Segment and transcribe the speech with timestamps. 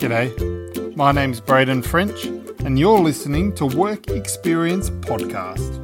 [0.00, 2.24] G'day, my name's Braden French,
[2.64, 5.76] and you're listening to Work Experience Podcast.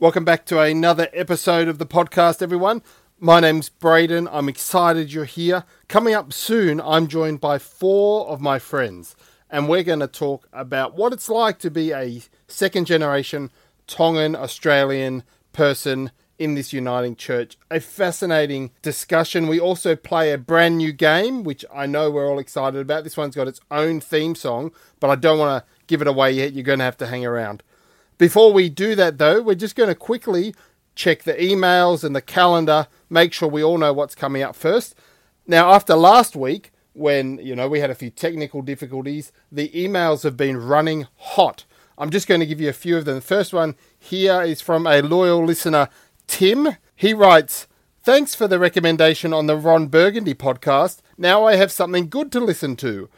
[0.00, 2.82] Welcome back to another episode of the podcast, everyone.
[3.24, 4.26] My name's Braden.
[4.32, 5.62] I'm excited you're here.
[5.86, 9.14] Coming up soon, I'm joined by four of my friends,
[9.48, 13.52] and we're going to talk about what it's like to be a second generation
[13.86, 15.22] Tongan Australian
[15.52, 17.56] person in this uniting church.
[17.70, 19.46] A fascinating discussion.
[19.46, 23.04] We also play a brand new game, which I know we're all excited about.
[23.04, 26.32] This one's got its own theme song, but I don't want to give it away
[26.32, 26.54] yet.
[26.54, 27.62] You're going to have to hang around.
[28.18, 30.56] Before we do that, though, we're just going to quickly
[30.94, 34.94] check the emails and the calendar, make sure we all know what's coming up first.
[35.46, 40.22] Now, after last week, when you know we had a few technical difficulties, the emails
[40.22, 41.64] have been running hot.
[41.98, 43.16] I'm just going to give you a few of them.
[43.16, 45.88] The first one here is from a loyal listener,
[46.26, 46.76] Tim.
[46.94, 47.66] He writes,
[48.02, 51.00] Thanks for the recommendation on the Ron Burgundy podcast.
[51.16, 53.08] Now I have something good to listen to.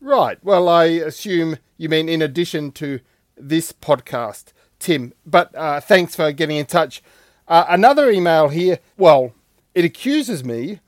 [0.00, 0.38] Right.
[0.44, 3.00] Well, I assume you mean in addition to
[3.36, 4.52] this podcast.
[4.78, 5.12] Tim.
[5.26, 7.02] But uh, thanks for getting in touch.
[7.48, 8.78] Uh, another email here.
[8.98, 9.32] Well,
[9.74, 10.80] it accuses me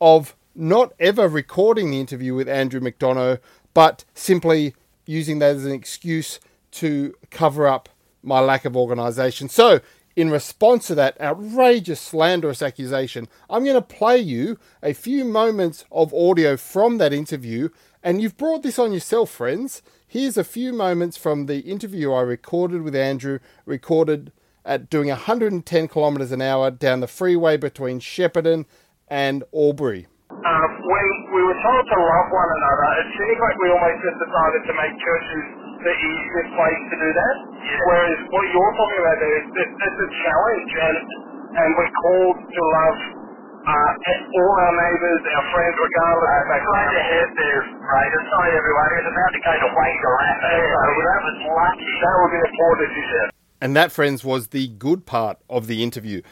[0.00, 3.38] of not ever recording the interview with Andrew McDonough,
[3.72, 4.74] but simply
[5.06, 6.40] using that as an excuse
[6.72, 7.88] to cover up
[8.20, 9.48] my lack of organisation.
[9.48, 9.80] So,
[10.16, 15.84] in response to that outrageous slanderous accusation, I'm going to play you a few moments
[15.92, 17.68] of audio from that interview.
[18.02, 19.82] And you've brought this on yourself, friends.
[20.08, 24.32] Here's a few moments from the interview I recorded with Andrew, recorded
[24.64, 28.64] at doing 110 kilometres an hour down the freeway between Shepparton
[29.08, 30.06] and Albury.
[30.28, 34.18] Um, when we were told to love one another, it seems like we almost just
[34.22, 35.44] decided to make churches
[35.78, 37.36] the easiest place to do that.
[37.58, 37.86] Yeah.
[37.86, 40.96] Whereas what you're talking about there is this, it's a challenge, and
[41.48, 42.98] and we're called to love
[43.68, 43.92] uh,
[44.36, 48.10] all our neighbours, our friends, regardless of their Straight ahead there, right?
[48.14, 48.90] It's not everyone.
[48.96, 50.50] It's about to go to Wangaratta.
[50.56, 51.92] Yeah, so that was lucky.
[52.00, 53.37] That was an important decision.
[53.60, 56.22] And that, friends, was the good part of the interview.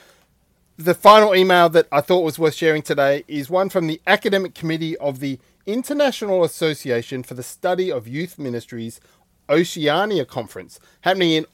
[0.76, 4.54] The final email that I thought was worth sharing today is one from the Academic
[4.54, 9.00] Committee of the International Association for the Study of Youth Ministries
[9.48, 11.46] Oceania Conference, happening in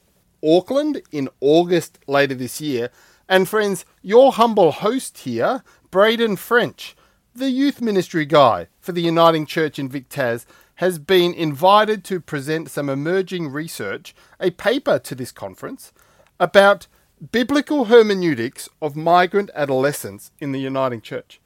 [0.45, 2.91] Auckland in August later this year.
[3.29, 6.97] And friends, your humble host here, Braden French,
[7.35, 10.47] the youth ministry guy for the Uniting Church in Vic-Tas,
[10.83, 15.93] has been invited to present some emerging research, a paper to this conference,
[16.41, 16.89] about
[17.31, 21.41] biblical hermeneutics of migrant adolescents in the Uniting Church.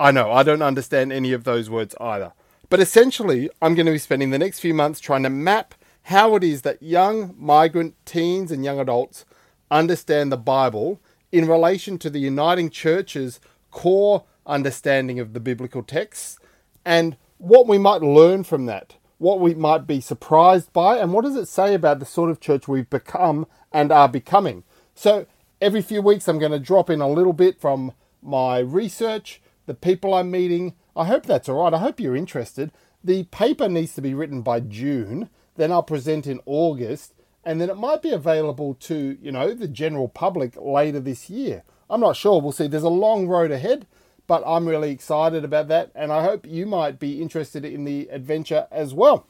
[0.00, 2.32] I know, I don't understand any of those words either.
[2.68, 6.34] But essentially, I'm going to be spending the next few months trying to map how
[6.34, 9.24] it is that young migrant teens and young adults
[9.70, 11.00] understand the Bible
[11.30, 13.38] in relation to the Uniting Church's
[13.70, 16.36] core understanding of the biblical texts
[16.84, 21.24] and what we might learn from that, what we might be surprised by, and what
[21.24, 24.64] does it say about the sort of church we've become and are becoming.
[24.94, 25.26] So,
[25.60, 27.92] every few weeks, I'm going to drop in a little bit from
[28.22, 30.74] my research, the people I'm meeting.
[30.96, 31.74] I hope that's all right.
[31.74, 32.70] I hope you're interested.
[33.02, 37.12] The paper needs to be written by June, then I'll present in August,
[37.44, 41.62] and then it might be available to, you know, the general public later this year.
[41.90, 42.40] I'm not sure.
[42.40, 42.66] We'll see.
[42.66, 43.86] There's a long road ahead,
[44.26, 48.08] but I'm really excited about that, and I hope you might be interested in the
[48.10, 49.26] adventure as well.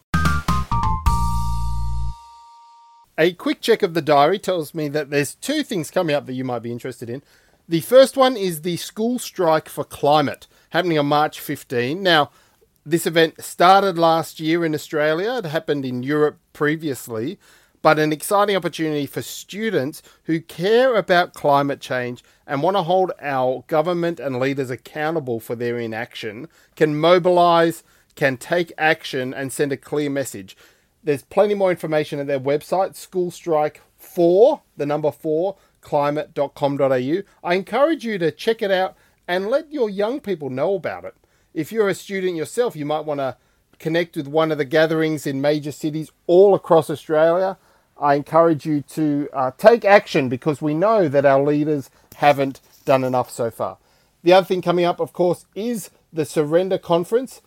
[3.17, 6.33] A quick check of the diary tells me that there's two things coming up that
[6.33, 7.23] you might be interested in.
[7.69, 12.03] The first one is the School Strike for Climate, happening on March 15.
[12.03, 12.31] Now,
[12.85, 17.39] this event started last year in Australia, it happened in Europe previously,
[17.85, 23.13] but an exciting opportunity for students who care about climate change and want to hold
[23.21, 27.85] our government and leaders accountable for their inaction can mobilize,
[28.15, 30.57] can take action, and send a clear message.
[31.03, 37.23] There's plenty more information at their website, School Strike 4, the number 4, climate.com.au.
[37.45, 38.97] I encourage you to check it out
[39.29, 41.15] and let your young people know about it.
[41.53, 43.37] If you're a student yourself, you might want to
[43.79, 47.59] connect with one of the gatherings in major cities all across Australia.
[47.99, 53.05] I encourage you to uh, take action because we know that our leaders haven't done
[53.05, 53.79] enough so far.
[54.23, 57.41] The other thing coming up, of course, is the Surrender Conference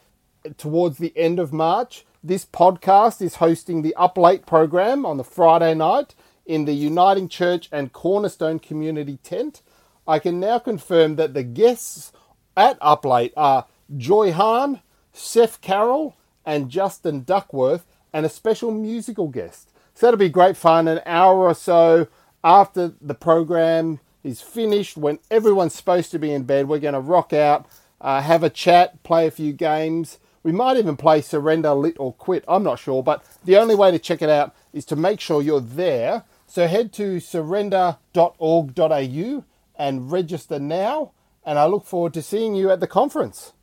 [0.57, 2.05] towards the end of March.
[2.23, 6.15] This podcast is hosting the Up Late program on the Friday night
[6.45, 9.61] in the Uniting Church and Cornerstone Community tent.
[10.07, 12.11] I can now confirm that the guests
[12.55, 13.65] at Up Late are
[13.95, 14.81] Joy Hahn,
[15.13, 16.15] Seth Carroll,
[16.45, 19.69] and Justin Duckworth, and a special musical guest.
[19.97, 20.87] So that'll be great fun.
[20.87, 22.07] An hour or so
[22.43, 26.99] after the program is finished, when everyone's supposed to be in bed, we're going to
[26.99, 27.65] rock out,
[27.99, 30.19] uh, have a chat, play a few games.
[30.43, 32.45] We might even play Surrender, Lit, or Quit.
[32.47, 35.41] I'm not sure, but the only way to check it out is to make sure
[35.41, 36.25] you're there.
[36.45, 39.43] So head to surrender.org.au
[39.79, 41.11] and register now.
[41.43, 43.53] And I look forward to seeing you at the conference.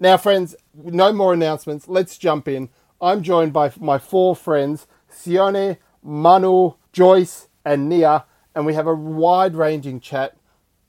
[0.00, 1.88] Now, friends, no more announcements.
[1.88, 2.68] Let's jump in.
[3.00, 8.94] I'm joined by my four friends, Sione, Manu, Joyce, and Nia, and we have a
[8.94, 10.36] wide ranging chat.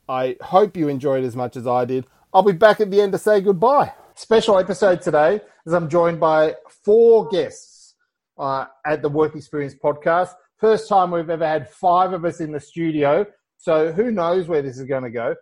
[0.07, 2.05] I hope you enjoyed as much as I did.
[2.33, 3.93] I'll be back at the end to say goodbye.
[4.15, 6.55] Special episode today as I'm joined by
[6.85, 7.95] four guests
[8.37, 10.29] uh, at the Work Experience podcast.
[10.57, 13.25] First time we've ever had five of us in the studio,
[13.57, 15.35] so who knows where this is going to go.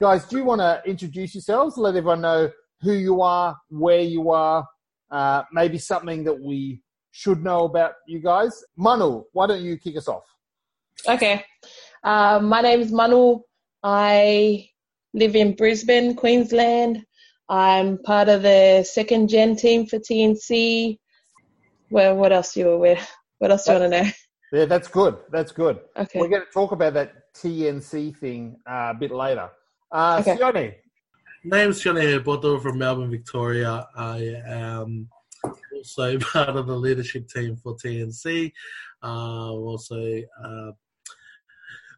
[0.00, 1.76] Guys, do you want to introduce yourselves?
[1.76, 2.50] Let everyone know
[2.82, 4.66] who you are, where you are,
[5.10, 8.64] uh, maybe something that we should know about you guys.
[8.76, 10.24] Manu, why don't you kick us off?
[11.08, 11.44] Okay.
[12.02, 13.38] Uh, my name is Manu.
[13.82, 14.68] I
[15.12, 17.04] live in Brisbane, Queensland.
[17.48, 20.98] I'm part of the second gen team for TNC.
[21.90, 22.98] Well, what else you aware?
[23.38, 24.10] What else do you want to know?
[24.52, 25.16] Yeah, that's good.
[25.30, 25.80] That's good.
[25.96, 26.20] Okay.
[26.20, 29.50] We're going to talk about that TNC thing uh, a bit later.
[29.92, 30.36] Uh, Okay.
[30.36, 30.74] Sione,
[31.44, 33.86] name's Johnny Boto from Melbourne, Victoria.
[33.96, 35.08] I am
[35.74, 38.52] also part of the leadership team for TNC.
[39.02, 40.70] Uh, also uh,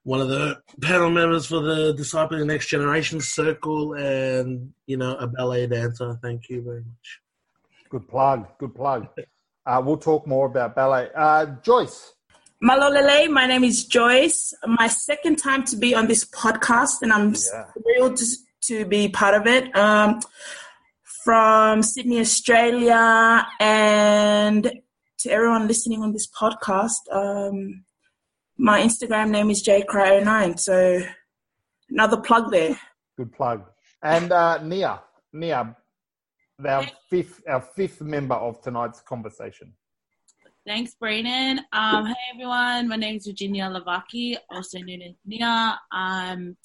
[0.02, 5.26] one of the panel members for the Discipling Next Generation Circle, and you know a
[5.26, 6.18] ballet dancer.
[6.22, 7.20] Thank you very much.
[7.90, 8.46] good plug.
[8.58, 9.08] Good plug.
[9.64, 11.08] Uh, we'll talk more about ballet.
[11.14, 12.12] Uh, Joyce,
[12.62, 14.54] Malolele, my name is Joyce.
[14.66, 17.64] My second time to be on this podcast, and I'm Yeah.
[17.82, 18.26] thrilled to,
[18.66, 19.74] to be part of it.
[19.76, 20.20] Um,
[21.24, 24.72] from Sydney, Australia, and
[25.18, 27.84] to everyone listening on this podcast, um,
[28.56, 30.58] my Instagram name is jcry09.
[30.58, 31.00] So
[31.90, 32.78] another plug there.
[33.16, 33.64] good plug.
[34.02, 35.02] And uh, Nia,
[35.32, 35.76] Nia,
[36.64, 39.72] our fifth, our fifth member of tonight's conversation.
[40.64, 41.60] Thanks, Braden.
[41.72, 45.78] Um, hey everyone, my name is Virginia Lavaki, also known as Nia.
[45.92, 46.56] I'm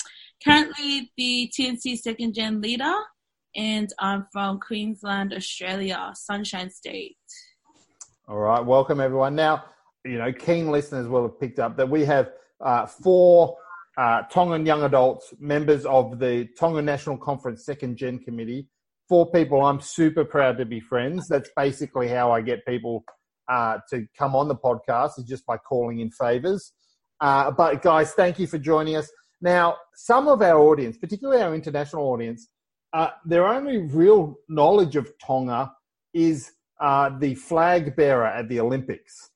[0.44, 2.94] currently the TNC second gen leader,
[3.56, 7.18] and I'm from Queensland, Australia, Sunshine State.
[8.28, 9.36] All right, welcome everyone.
[9.36, 9.66] Now,
[10.06, 12.32] you know, keen listeners will have picked up that we have
[12.64, 13.58] uh, four
[13.98, 18.68] uh, Tongan young adults, members of the Tongan National Conference Second Gen Committee.
[19.10, 21.28] Four people I'm super proud to be friends.
[21.28, 23.04] That's basically how I get people
[23.50, 26.72] uh, to come on the podcast, is just by calling in favors.
[27.20, 29.12] Uh, but guys, thank you for joining us.
[29.42, 32.48] Now, some of our audience, particularly our international audience,
[32.94, 35.72] uh, their only real knowledge of Tonga
[36.14, 39.32] is uh, the flag bearer at the Olympics.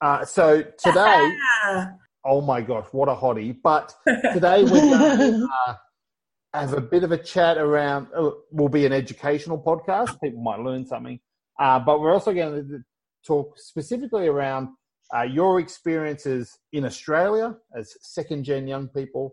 [0.00, 1.32] Uh, so today,
[2.24, 3.56] oh my gosh, what a hottie!
[3.62, 3.94] But
[4.32, 5.74] today we're going to uh,
[6.52, 8.08] have a bit of a chat around.
[8.14, 10.20] Uh, will be an educational podcast.
[10.20, 11.20] People might learn something,
[11.58, 12.80] uh, but we're also going to
[13.26, 14.68] talk specifically around
[15.14, 19.32] uh, your experiences in Australia as second gen young people,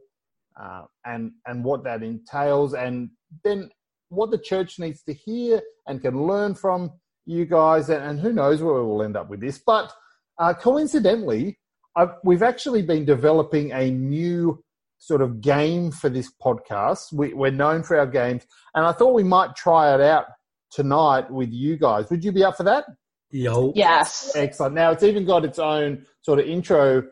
[0.61, 3.09] uh, and and what that entails, and
[3.43, 3.69] then
[4.09, 6.91] what the church needs to hear and can learn from
[7.25, 9.59] you guys, and, and who knows where we'll end up with this.
[9.65, 9.91] But
[10.38, 11.57] uh, coincidentally,
[11.95, 14.63] I've, we've actually been developing a new
[14.97, 17.11] sort of game for this podcast.
[17.13, 18.45] We, we're known for our games,
[18.75, 20.25] and I thought we might try it out
[20.71, 22.09] tonight with you guys.
[22.09, 22.85] Would you be up for that?
[23.31, 23.71] Yo.
[23.75, 24.33] Yes.
[24.35, 24.75] Excellent.
[24.75, 27.03] Now it's even got its own sort of intro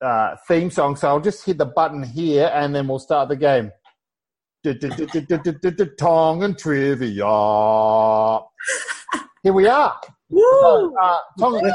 [0.00, 3.36] uh, theme song, so I'll just hit the button here, and then we'll start the
[3.36, 3.70] game.
[5.98, 7.24] Tongan trivia.
[9.42, 9.98] Here we are.
[10.28, 10.94] Woo!
[10.96, 11.72] Uh, Tongan,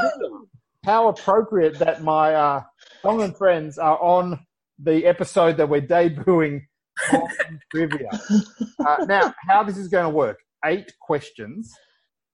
[0.84, 2.62] how appropriate that my uh,
[3.02, 4.38] Tongan friends are on
[4.78, 6.62] the episode that we're debuting
[7.10, 8.10] Tongan trivia.
[8.86, 10.38] Uh, now, how this is going to work?
[10.64, 11.72] Eight questions.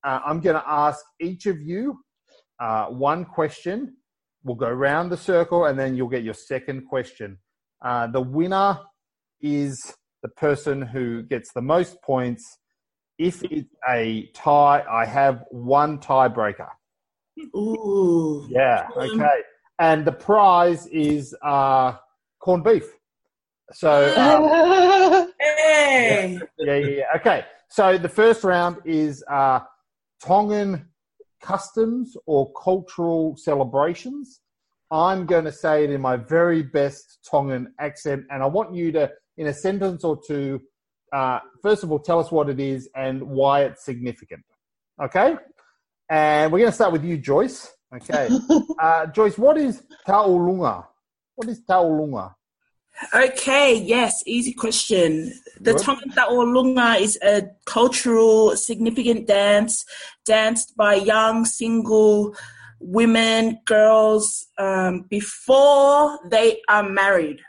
[0.04, 1.98] Uh, I'm going to ask each of you
[2.60, 3.96] uh, one question.
[4.44, 7.38] We'll go round the circle, and then you'll get your second question.
[7.84, 8.78] Uh, the winner
[9.40, 12.58] is the person who gets the most points.
[13.18, 16.68] If it's a tie, I have one tiebreaker.
[17.54, 18.46] Ooh.
[18.48, 19.42] Yeah, okay.
[19.78, 21.94] And the prize is uh,
[22.40, 22.84] corned beef.
[23.72, 26.38] So, um, Hey!
[26.58, 27.04] yeah, yeah, yeah.
[27.16, 27.44] Okay.
[27.68, 29.60] So the first round is uh,
[30.22, 30.88] Tongan
[31.40, 34.40] customs or cultural celebrations.
[34.90, 38.92] I'm going to say it in my very best Tongan accent, and I want you
[38.92, 40.60] to in a sentence or two.
[41.12, 44.44] Uh, first of all, tell us what it is and why it's significant.
[45.02, 45.36] Okay?
[46.08, 47.70] And we're going to start with you, Joyce.
[47.94, 48.28] Okay.
[48.80, 50.84] Uh, Joyce, what is taulunga?
[51.36, 52.34] What is taulunga?
[53.14, 55.32] Okay, yes, easy question.
[55.60, 55.82] The Good.
[55.82, 59.84] Tongan Ta'olunga is a cultural significant dance
[60.24, 62.34] danced by young single
[62.80, 67.40] women, girls, um, before they are married.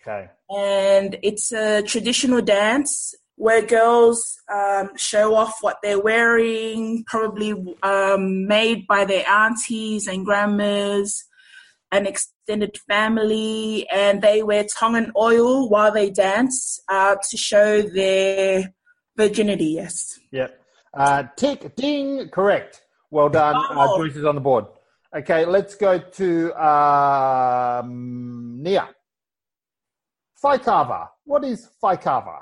[0.00, 0.28] Okay.
[0.50, 8.46] And it's a traditional dance where girls um, show off what they're wearing, probably um,
[8.46, 11.24] made by their aunties and grandmas
[11.92, 17.82] an extended family, and they wear tongue and oil while they dance uh, to show
[17.82, 18.72] their
[19.16, 19.66] virginity.
[19.66, 20.18] Yes.
[20.32, 20.58] Yep.
[20.94, 22.82] Uh, tick, ding, correct.
[23.10, 23.56] Well done.
[23.56, 23.98] Uh, Oh.
[23.98, 24.66] Joyce is on the board.
[25.14, 28.88] Okay, let's go to um, Nia.
[30.42, 31.08] Faikava.
[31.24, 32.38] What is Faikava?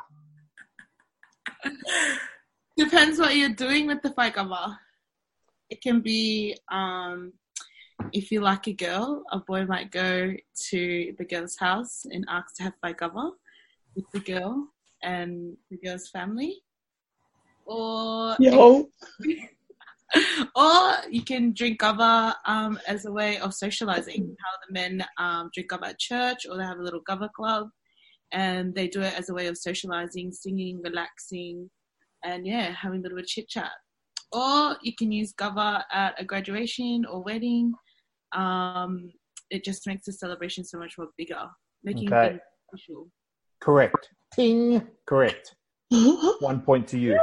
[2.76, 4.76] Depends what you're doing with the faikava.
[5.68, 7.32] It can be um,
[8.12, 10.32] if you like a girl, a boy might go
[10.70, 13.32] to the girl's house and ask to have faikava
[13.94, 14.68] with the girl
[15.02, 16.62] and the girl's family.
[17.66, 18.88] Or Yo.
[20.56, 24.36] or you can drink kava um, as a way of socializing.
[24.44, 27.68] How the men um, drink kava at church, or they have a little kava club,
[28.32, 31.70] and they do it as a way of socializing, singing, relaxing,
[32.24, 33.70] and yeah, having a little bit of chit chat.
[34.32, 37.72] Or you can use kava at a graduation or wedding.
[38.32, 39.10] Um,
[39.50, 41.42] it just makes the celebration so much more bigger,
[41.82, 42.28] making Okay.
[42.30, 42.40] things
[42.72, 43.08] official.
[43.60, 44.08] Correct.
[44.34, 45.56] Ting, correct.
[46.40, 47.18] One point to you.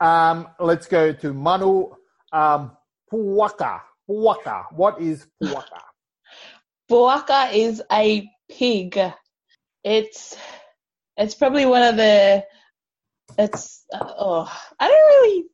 [0.00, 1.90] Um, let's go to Manu.
[2.32, 2.76] Um,
[3.12, 3.80] puaka.
[4.08, 4.66] Puaka.
[4.72, 5.80] What is puaka?
[6.90, 8.98] Boaka is a pig.
[9.84, 10.36] It's
[11.16, 12.44] it's probably one of the
[13.38, 15.44] it's uh, oh I don't really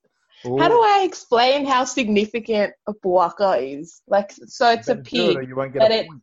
[0.44, 4.02] how do I explain how significant a boaka is?
[4.06, 5.48] Like so it's a it pig.
[5.48, 6.22] You won't get but a it- point.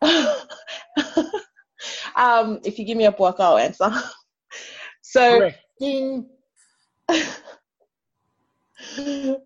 [2.16, 3.90] um if you give me a boaka I'll answer.
[5.02, 6.26] so Ding.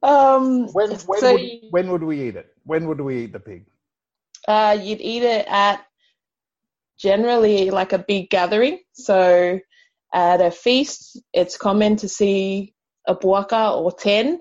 [0.02, 2.46] um When, when, so would, you- when would we eat it?
[2.64, 3.66] When would we eat the pig?
[4.46, 5.84] Uh, you'd eat it at
[6.99, 8.78] generally like a big gathering.
[8.92, 9.58] So
[10.12, 12.72] at a feast, it's common to see
[13.06, 14.38] a buaka or 10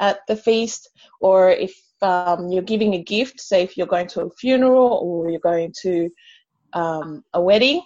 [0.00, 0.90] at the feast.
[1.20, 5.30] Or if um, you're giving a gift, say if you're going to a funeral or
[5.30, 6.10] you're going to
[6.72, 7.82] um, a wedding,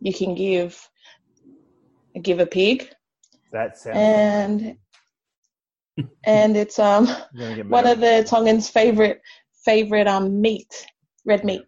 [0.00, 0.78] you can give
[2.20, 2.90] give a pig,
[3.52, 3.96] That sounds.
[3.96, 4.76] and
[6.24, 9.20] and it's um You're gonna get one of the Tongans' favorite
[9.64, 10.86] favorite um meat,
[11.24, 11.64] red meat.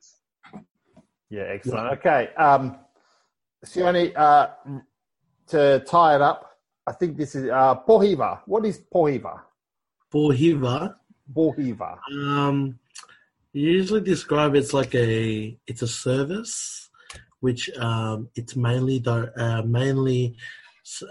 [1.31, 1.99] Yeah, excellent.
[1.99, 2.29] Okay.
[2.37, 2.79] Um,
[3.65, 4.49] Sione, uh,
[5.49, 6.56] to tie it up,
[6.87, 8.40] I think this is uh, pohiva.
[8.47, 9.40] What is pohiva?
[10.12, 10.95] Pohiva,
[11.35, 11.99] Pohiva.
[12.12, 12.78] um,
[13.52, 16.88] usually describe it's like a it's a service,
[17.40, 20.37] which um, it's mainly uh, mainly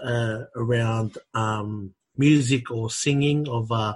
[0.02, 3.94] uh, around um, music or singing of uh,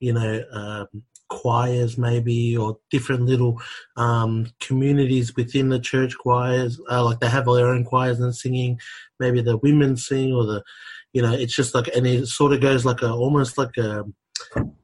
[0.00, 3.62] you know um, choirs maybe or different little
[3.96, 6.80] um, communities within the church choirs.
[6.90, 8.80] Uh, like they have their own choirs and singing.
[9.20, 10.64] Maybe the women sing or the
[11.12, 14.04] you know it's just like and it sort of goes like a almost like a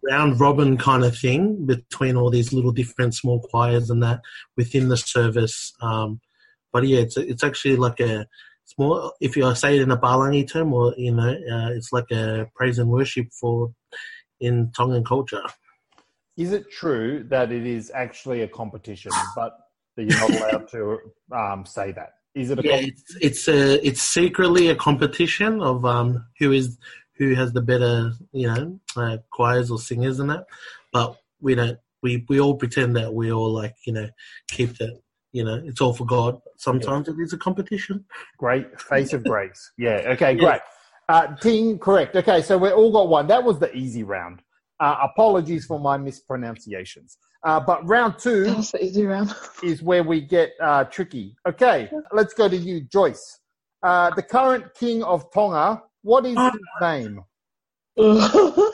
[0.02, 4.20] round robin kind of thing between all these little different small choirs and that
[4.56, 5.72] within the service.
[5.80, 6.20] Um,
[6.72, 8.26] but yeah, it's it's actually like a
[8.64, 11.92] it's more if you say it in a Palangi term, or you know, uh, it's
[11.92, 13.72] like a praise and worship for
[14.40, 15.42] in Tongan culture.
[16.36, 19.56] Is it true that it is actually a competition, but
[19.96, 20.98] that you're not allowed to
[21.32, 22.15] um, say that?
[22.36, 26.78] Is it a Yeah, it's it's a it's secretly a competition of um who is
[27.16, 30.44] who has the better you know uh, choirs or singers and that,
[30.92, 34.08] but we don't we we all pretend that we all like you know
[34.48, 35.00] keep that
[35.32, 36.38] you know it's all for God.
[36.58, 38.04] Sometimes it is a competition.
[38.36, 39.72] Great face of grace.
[39.78, 40.12] Yeah.
[40.12, 40.32] Okay.
[40.32, 40.38] Yeah.
[40.38, 40.60] Great.
[41.08, 42.16] Uh, Ting, correct.
[42.16, 43.28] Okay, so we all got one.
[43.28, 44.42] That was the easy round.
[44.80, 47.16] Uh, apologies for my mispronunciations.
[47.46, 48.44] Uh, but round two
[48.80, 49.32] easy round.
[49.62, 51.36] is where we get uh, tricky.
[51.46, 53.38] Okay, let's go to you, Joyce.
[53.84, 55.80] Uh, the current king of Tonga.
[56.02, 57.24] What is his name?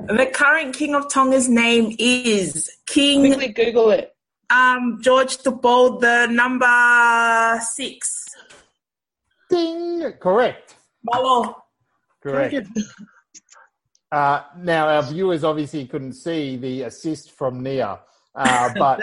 [0.00, 4.14] The current king of Tonga's name is King Quickly Google it.
[4.48, 8.28] um, George the Bold, the number six.
[9.50, 10.12] Ding.
[10.20, 10.76] Correct.
[11.02, 11.56] Malo.
[12.22, 12.68] Correct.
[14.10, 18.00] Uh, now, our viewers obviously couldn't see the assist from Nia,
[18.34, 19.00] uh, but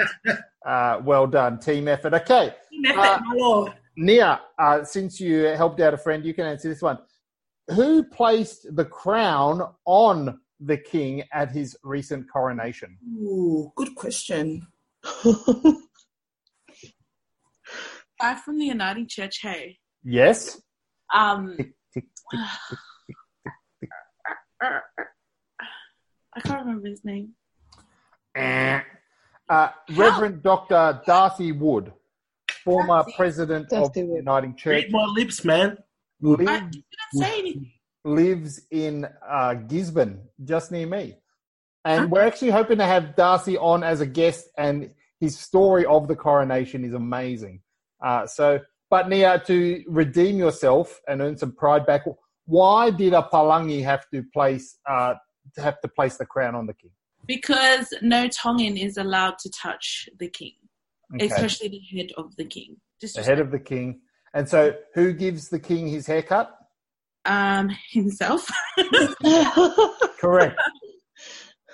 [0.66, 2.14] uh, well done, team effort.
[2.14, 3.74] Okay, Team effort, Uh, Malo.
[3.98, 6.98] Nia, uh, since you helped out a friend, you can answer this one.
[7.70, 12.98] Who placed the crown on the king at his recent coronation?
[13.20, 14.68] Ooh, good question.
[18.22, 19.78] Guy from the Uniting Church, hey.
[20.04, 20.62] Yes.
[21.14, 22.40] Um, Tick, tick, tick.
[24.62, 27.30] I can't remember his name.
[28.36, 28.82] Eh.
[29.48, 31.02] Uh, Reverend Dr.
[31.06, 31.94] Darcy Wood,
[32.64, 33.14] former Darcy.
[33.16, 34.18] president of the Wood.
[34.18, 35.78] Uniting Church, Read my lips, man.
[36.24, 37.72] I lives, didn't say anything.
[38.04, 41.16] lives in uh, Gisborne, just near me.
[41.84, 46.08] And we're actually hoping to have Darcy on as a guest, and his story of
[46.08, 47.62] the coronation is amazing.
[48.04, 48.60] Uh, so,
[48.90, 52.06] but Nia, to redeem yourself and earn some pride back,
[52.46, 55.16] why did a Palangi have to place uh,
[55.58, 56.92] have to place the crown on the king?
[57.28, 60.54] Because no Tongan is allowed to touch the king,
[61.16, 61.26] Okay.
[61.26, 62.78] especially the head of the king.
[63.02, 64.02] the head of the king.
[64.34, 66.52] And so, who gives the king his haircut?
[67.26, 68.48] um himself.
[70.20, 70.60] Correct.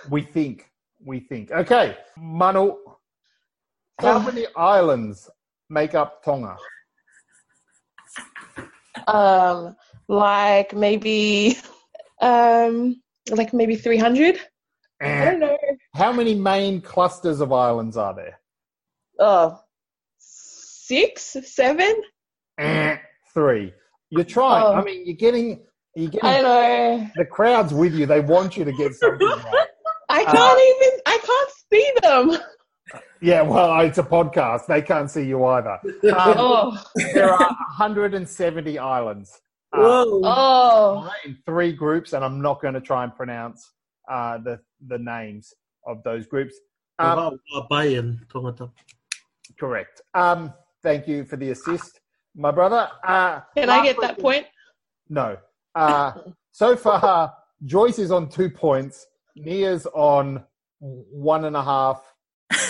[0.10, 0.72] we think.
[1.04, 1.52] We think.
[1.52, 2.76] Okay, Manu.
[4.00, 5.30] How many islands
[5.70, 6.56] make up Tonga?
[9.08, 9.76] um,
[10.12, 11.58] like maybe,
[12.22, 14.40] um, like maybe 300?
[15.02, 15.58] I don't know.
[15.96, 18.40] How many main clusters of islands are there?
[19.20, 19.60] Oh,
[20.20, 21.96] six, seven?
[23.34, 23.74] Three.
[24.10, 24.64] You're trying.
[24.64, 24.74] Oh.
[24.74, 25.62] I mean, you're getting.
[25.96, 27.08] You're I know.
[27.16, 28.06] The crowd's with you.
[28.06, 29.68] They want you to get something right.
[30.10, 33.02] I Uh, can't even, I can't see them.
[33.22, 34.68] Yeah, well, it's a podcast.
[34.68, 35.80] They can't see you either.
[36.04, 39.40] Um, Oh, there are 170 islands.
[39.74, 40.22] Uh, Whoa.
[40.24, 41.14] oh.
[41.26, 43.72] in three groups, and I'm not going to try and pronounce
[44.10, 45.54] uh, the the names
[45.88, 46.56] of those groups.
[47.00, 48.72] Um, Bayan, tongata.
[49.60, 50.02] correct.
[50.14, 52.00] Um, thank you for the assist,
[52.36, 52.90] my brother.
[53.04, 54.46] Uh, Can I get that point?
[55.10, 55.38] No.
[55.74, 56.14] Uh,
[56.52, 57.34] so far,
[57.66, 59.06] Joyce is on two points.
[59.36, 60.44] Nia's on
[60.80, 62.02] one and a half.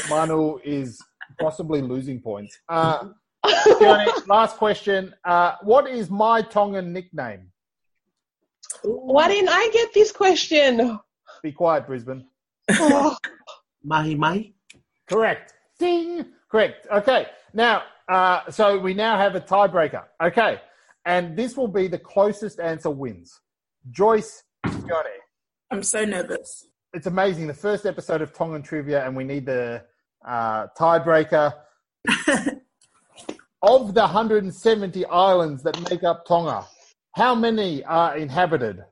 [0.09, 0.99] Manu is
[1.39, 2.57] possibly losing points.
[2.69, 3.09] Uh,
[3.79, 5.13] Johnny, last question.
[5.23, 7.51] Uh, what is my Tongan nickname?
[8.83, 10.99] Why didn't I get this question?
[11.43, 12.25] Be quiet, Brisbane.
[12.69, 13.17] Oh,
[13.83, 14.55] Mahi Mahi.
[15.07, 15.53] Correct.
[15.79, 16.25] Ding.
[16.49, 16.87] Correct.
[16.91, 17.27] Okay.
[17.53, 20.03] Now, uh, so we now have a tiebreaker.
[20.21, 20.61] Okay.
[21.05, 23.39] And this will be the closest answer wins.
[23.89, 25.09] Joyce, Johnny.
[25.71, 26.67] I'm so nervous.
[26.93, 27.47] It's amazing.
[27.47, 29.83] The first episode of Tongan Trivia, and we need the
[30.25, 31.53] uh, tiebreaker.
[33.63, 36.65] of the 170 islands that make up Tonga,
[37.15, 38.83] how many are inhabited?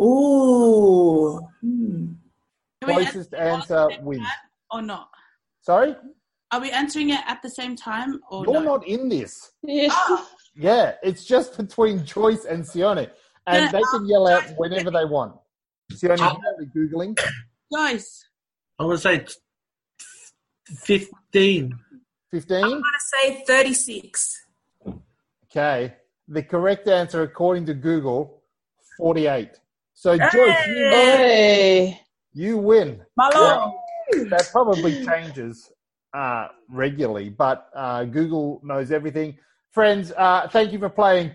[0.00, 1.40] Ooh.
[1.60, 2.12] Hmm.
[2.82, 4.26] Closest answering all at the answer same wins.
[4.70, 5.10] Or not?
[5.60, 5.94] Sorry?
[6.52, 8.76] Are we answering it at the same time or You're no?
[8.76, 9.52] not in this.
[9.62, 9.94] yeah.
[10.56, 13.08] Yeah, it's just between Joyce and Sione.
[13.46, 13.72] And Yeah.
[13.72, 15.36] they can yell out whenever they want.
[15.92, 17.18] Sione, you're probably Googling.
[17.72, 18.24] Guys,
[18.78, 19.26] I'm going to say
[20.66, 21.78] 15.
[22.30, 22.56] 15?
[22.64, 22.84] I'm going to
[23.22, 24.46] say 36.
[25.44, 25.94] Okay.
[26.28, 28.42] The correct answer, according to Google,
[28.98, 29.50] 48.
[29.94, 32.00] So, Joyce, you, Hey.
[32.32, 33.02] you win.
[33.16, 33.74] Malo.
[34.28, 35.70] That probably changes
[36.14, 39.36] uh, regularly, but uh, Google knows everything.
[39.72, 41.32] Friends, uh, thank you for playing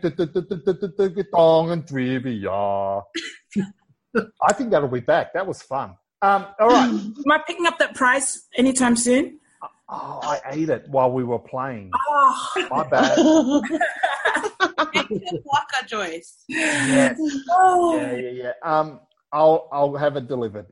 [1.33, 2.51] Tongan Trivia.
[2.51, 5.33] I think that'll be back.
[5.33, 5.95] That was fun.
[6.21, 6.89] Um, all right.
[6.89, 9.39] Am I picking up that prize anytime soon?
[9.87, 11.91] Oh, I ate it while we were playing.
[12.07, 13.17] Oh, My bad.
[15.09, 16.43] make it Waka Joyce.
[16.47, 17.19] Yes.
[17.51, 17.95] oh.
[17.99, 18.51] Yeah, yeah, yeah.
[18.63, 18.99] Um,
[19.31, 20.65] I'll I'll have it delivered.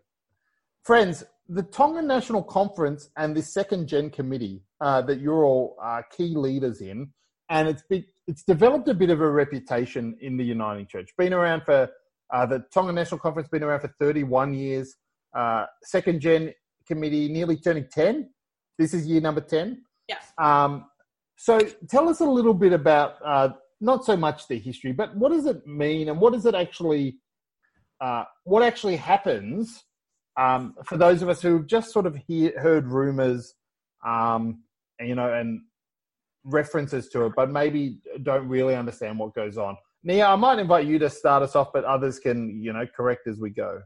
[0.84, 6.02] Friends, the Tongan National Conference and the Second Gen Committee uh, that you're all uh,
[6.15, 7.10] key leaders in,
[7.49, 11.10] and it's big, it's developed a bit of a reputation in the Uniting Church.
[11.17, 11.89] Been around for
[12.34, 14.95] uh, the Tongan National Conference, been around for 31 years.
[15.36, 16.54] Uh, Second Gen
[16.88, 18.30] Committee nearly turning 10.
[18.78, 19.82] This is year number 10.
[20.08, 20.18] Yeah.
[20.38, 20.86] Um,
[21.38, 21.60] so
[21.90, 23.50] tell us a little bit about uh,
[23.82, 27.18] not so much the history, but what does it mean and what does it actually,
[28.02, 29.84] uh, what actually happens
[30.40, 33.54] um, for those of us who've just sort of hear, heard rumors,
[34.06, 34.64] um,
[35.00, 35.62] and, you know, and
[36.44, 39.78] references to it, but maybe don't really understand what goes on.
[40.04, 43.28] Nia, I might invite you to start us off, but others can, you know, correct
[43.28, 43.82] as we go.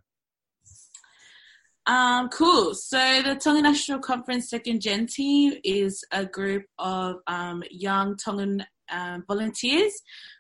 [1.88, 2.76] Um, cool.
[2.76, 8.66] So the Tongan National Conference Second Gen Team is a group of um, young Tongan
[8.92, 9.94] um, volunteers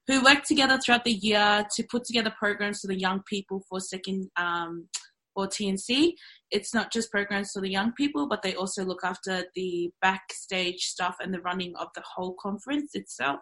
[0.07, 3.79] who work together throughout the year to put together programs for the young people for
[3.79, 4.89] second um,
[5.33, 6.13] for TNC.
[6.51, 10.81] It's not just programs for the young people, but they also look after the backstage
[10.81, 13.39] stuff and the running of the whole conference itself.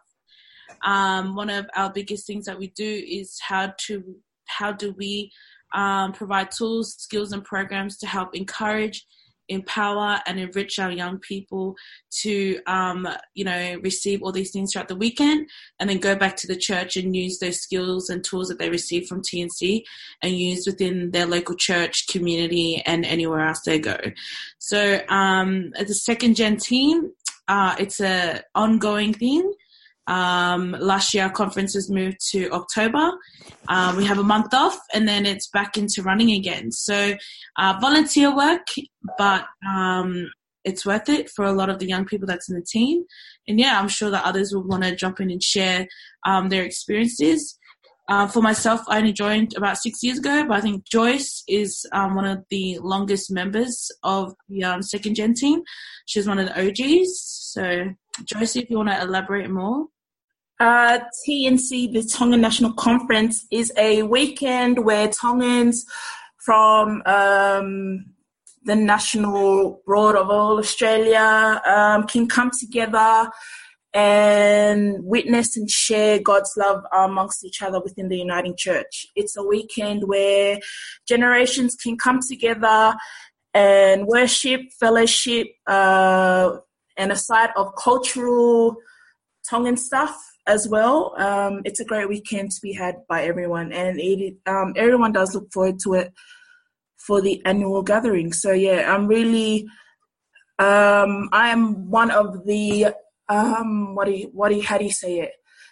[0.83, 4.15] Um, one of our biggest things that we do is how to
[4.47, 5.31] how do we
[5.75, 9.05] um, provide tools, skills, and programs to help encourage
[9.49, 11.75] empower and enrich our young people
[12.09, 15.47] to um, you know receive all these things throughout the weekend
[15.79, 18.69] and then go back to the church and use those skills and tools that they
[18.69, 19.83] receive from tnc
[20.21, 23.97] and use within their local church community and anywhere else they go.
[24.57, 27.11] So um, as a second gen team
[27.47, 29.53] uh, it's a ongoing thing
[30.07, 33.11] um, last year, our conference was moved to October.
[33.67, 36.71] Um, we have a month off, and then it's back into running again.
[36.71, 37.15] So,
[37.57, 38.67] uh, volunteer work,
[39.17, 40.29] but um,
[40.63, 43.03] it's worth it for a lot of the young people that's in the team.
[43.47, 45.87] And yeah, I'm sure that others will want to jump in and share
[46.25, 47.57] um, their experiences.
[48.07, 51.87] Uh, for myself, I only joined about six years ago, but I think Joyce is
[51.91, 55.63] um, one of the longest members of the um, second gen team.
[56.05, 57.09] She's one of the OGs.
[57.19, 57.85] So,
[58.23, 59.87] Joyce, if you want to elaborate more.
[60.59, 65.85] Uh, TNC, the Tongan National Conference, is a weekend where Tongans
[66.37, 68.05] from um,
[68.63, 73.29] the national broad of all Australia um, can come together
[73.93, 79.07] and witness and share God's love amongst each other within the Uniting Church.
[79.15, 80.59] It's a weekend where
[81.07, 82.95] generations can come together
[83.53, 86.57] and worship, fellowship, uh,
[86.97, 88.77] and a side of cultural
[89.49, 91.13] Tongan stuff as well.
[91.17, 95.33] Um, it's a great weekend to be had by everyone, and it, um, everyone does
[95.33, 96.13] look forward to it
[96.97, 98.33] for the annual gathering.
[98.33, 99.67] So yeah, I'm really,
[100.59, 102.93] um, I am one of the
[103.27, 105.31] um, what do you, what do you, how do you say it?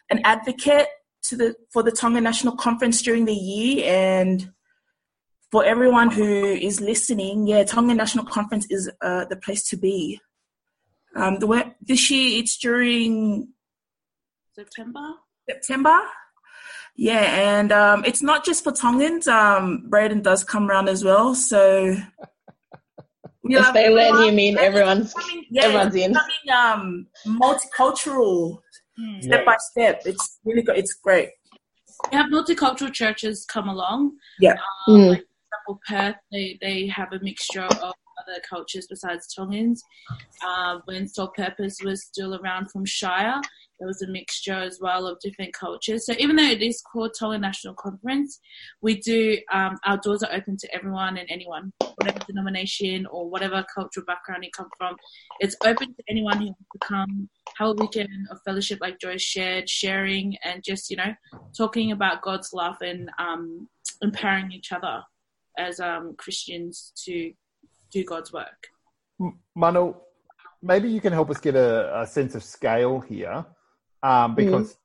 [0.10, 0.88] An advocate
[1.24, 4.52] to the for the Tonga National Conference during the year, and
[5.52, 10.20] for everyone who is listening, yeah, Tonga National Conference is uh, the place to be.
[11.16, 13.50] Um, the this year it's during
[14.56, 15.14] September.
[15.50, 16.00] September.
[16.96, 19.28] Yeah, and um, it's not just for Tongans.
[19.28, 21.96] Um, Braden does come around as well, so.
[23.46, 26.14] If they let him in, everyone's coming, yeah, everyone's in.
[26.14, 28.60] Coming, um, multicultural,
[28.98, 29.22] mm.
[29.22, 29.46] step yeah.
[29.46, 30.02] by step.
[30.06, 30.78] It's really good.
[30.78, 31.28] It's great.
[32.10, 34.14] We have multicultural churches come along.
[34.40, 34.56] Yeah.
[34.88, 35.10] Um, mm.
[35.10, 39.84] Like, for example, Perth, they, they have a mixture of other cultures besides Tongans.
[40.46, 43.42] Uh, when Sole Purpose was still around from Shire,
[43.84, 46.06] there was a mixture as well of different cultures.
[46.06, 48.40] So even though it is called Tonga National Conference,
[48.82, 53.66] we do um, our doors are open to everyone and anyone, whatever denomination or whatever
[53.76, 54.96] cultural background you come from.
[55.42, 59.22] It's open to anyone who wants to come, have a weekend of fellowship like Joyce
[59.22, 61.14] shared, sharing and just you know
[61.58, 63.68] talking about God's love and um,
[64.02, 65.04] empowering each other
[65.58, 67.34] as um, Christians to
[67.92, 68.70] do God's work.
[69.58, 69.94] Manu,
[70.62, 73.46] maybe you can help us get a, a sense of scale here
[74.04, 74.78] um, because, mm.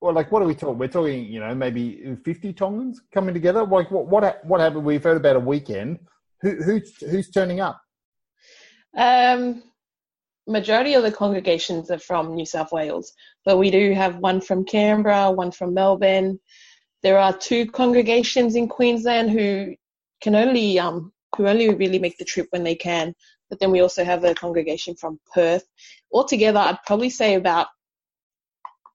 [0.00, 0.78] well, like, what are we talking?
[0.78, 3.64] We're talking, you know, maybe 50 Tongans coming together.
[3.64, 4.84] Like, what what, what happened?
[4.84, 5.98] We've heard about a weekend.
[6.42, 7.80] Who, who's who's turning up?
[8.96, 9.62] Um,
[10.46, 13.12] majority of the congregations are from New South Wales,
[13.44, 16.40] but we do have one from Canberra, one from Melbourne.
[17.02, 19.74] There are two congregations in Queensland who
[20.22, 23.14] can only um who only really make the trip when they can.
[23.48, 25.64] But then we also have a congregation from Perth.
[26.12, 27.68] Altogether, I'd probably say about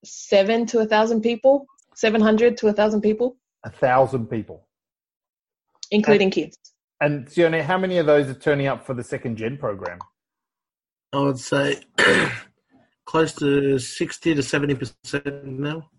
[0.06, 1.66] seven to a thousand people,
[1.96, 3.38] 700 to a thousand people.
[3.64, 4.68] A thousand people.
[5.92, 6.58] Including and, kids.
[7.02, 10.00] And Sione, how many of those are turning up for the second gen program?
[11.14, 11.82] I would say
[13.06, 15.90] close to 60 to 70% now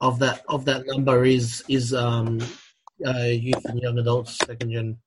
[0.00, 2.40] of that of that number is is um
[3.06, 4.98] uh, youth and young adults second gen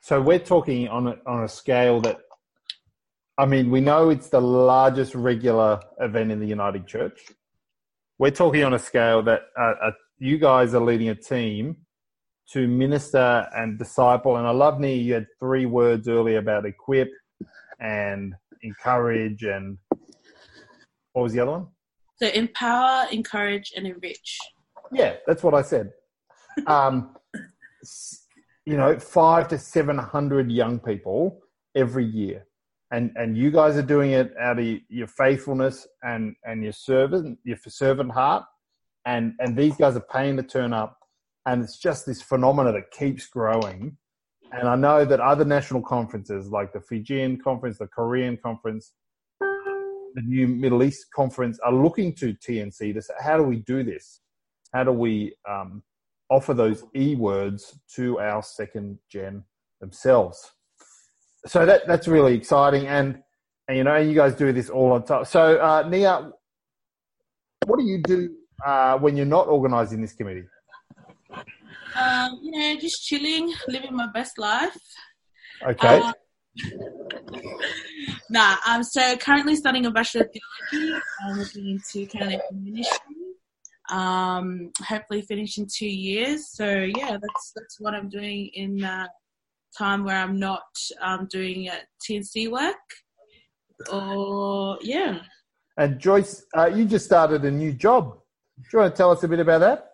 [0.00, 2.18] so we're talking on a, on a scale that
[3.38, 7.22] I mean, we know it's the largest regular event in the Uniting Church.
[8.18, 11.76] We're talking on a scale that uh, uh, you guys are leading a team
[12.52, 14.36] to minister and disciple.
[14.36, 17.08] And I love, Nia, you had three words earlier about equip
[17.80, 19.78] and encourage and
[21.12, 21.66] what was the other one?
[22.16, 24.38] So empower, encourage, and enrich.
[24.92, 25.90] Yeah, that's what I said.
[26.66, 27.16] Um,
[28.66, 31.40] you know, five to 700 young people
[31.74, 32.44] every year
[32.92, 37.38] and and you guys are doing it out of your faithfulness and and your servant
[37.44, 38.44] your servant heart.
[39.04, 40.98] And and these guys are paying to turn up.
[41.46, 43.96] And it's just this phenomena that keeps growing.
[44.52, 48.92] And i know that other national conferences like the fijian conference the korean conference
[49.40, 53.82] the new middle east conference are looking to tnc to say how do we do
[53.82, 54.20] this?
[54.74, 55.82] How do we um,
[56.32, 59.44] offer those e words to our second gen
[59.80, 60.52] themselves.
[61.46, 63.20] So that that's really exciting, and,
[63.66, 65.24] and you know you guys do this all on time.
[65.24, 66.30] So uh, Nia,
[67.66, 70.44] what do you do uh, when you're not organising this committee?
[71.94, 74.76] Um, you know, just chilling, living my best life.
[75.66, 76.00] Okay.
[76.00, 76.12] Uh,
[78.30, 80.28] nah, I'm so currently studying a Bachelor of
[80.72, 81.02] Theology.
[81.24, 83.16] I'm looking into Catholic ministry.
[83.90, 86.50] Um, hopefully finish in two years.
[86.50, 89.10] So yeah, that's that's what I'm doing in that
[89.76, 90.62] time where I'm not
[91.00, 92.76] um, doing uh, TNC work.
[93.90, 95.20] Or yeah.
[95.76, 98.18] And Joyce, uh, you just started a new job.
[98.58, 99.88] Do you want to tell us a bit about that?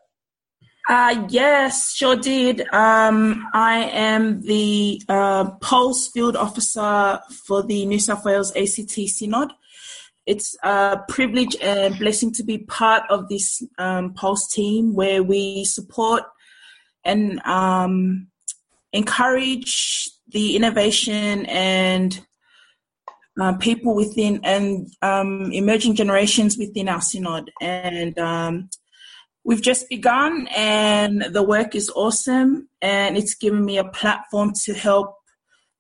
[0.89, 2.63] Uh, yes, sure did.
[2.73, 9.53] Um, I am the uh, Pulse Field Officer for the New South Wales ACT Synod.
[10.25, 15.65] It's a privilege and blessing to be part of this um, Pulse team where we
[15.65, 16.23] support
[17.05, 18.29] and um,
[18.93, 22.21] encourage the innovation and
[23.41, 27.51] uh, people within and um, emerging generations within our synod.
[27.61, 28.71] And um,
[29.45, 34.75] we've just begun, and the work is awesome, and it's given me a platform to
[34.75, 35.15] help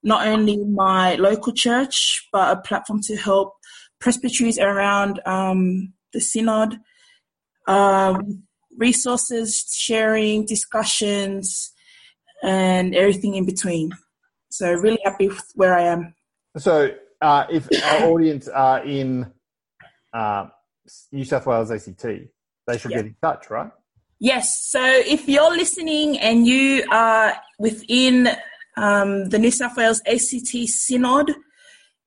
[0.03, 3.55] not only my local church, but a platform to help
[4.01, 6.79] presbyteries around um, the synod.
[7.67, 8.45] Um,
[8.79, 11.73] resources sharing, discussions,
[12.43, 13.93] and everything in between.
[14.51, 16.15] So really happy with where I am.
[16.57, 19.31] So, uh, if our audience are in
[20.13, 20.47] uh,
[21.13, 22.97] New South Wales ACT, they should Yeah.
[22.99, 23.71] get in touch, right?
[24.21, 24.69] Yes.
[24.69, 28.29] So if you're listening and you are within
[28.77, 31.33] um, the New South Wales ACT Synod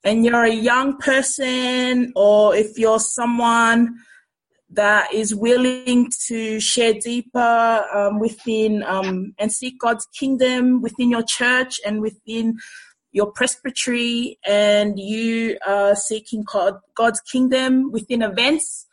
[0.03, 3.95] and you're a young person or if you're someone
[4.73, 11.23] that is willing to share deeper um, within um, and seek God's kingdom within your
[11.27, 12.57] church and within
[13.11, 18.87] your presbytery and you are seeking God, God's kingdom within events,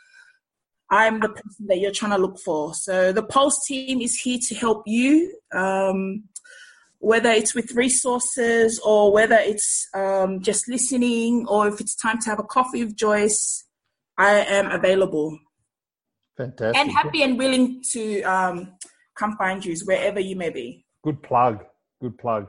[0.91, 2.75] I'm the person that you're trying to look for.
[2.75, 6.25] So the Pulse team is here to help you, um,
[6.99, 12.31] whether it's with resources or whether it's um, just listening or if it's time to
[12.31, 13.65] have a coffee with Joyce.
[14.17, 15.39] I am available
[16.39, 16.81] Fantastic.
[16.81, 18.73] and happy and willing to um,
[19.17, 20.87] come find you wherever you may be.
[21.03, 21.65] Good plug.
[22.01, 22.47] Good plug.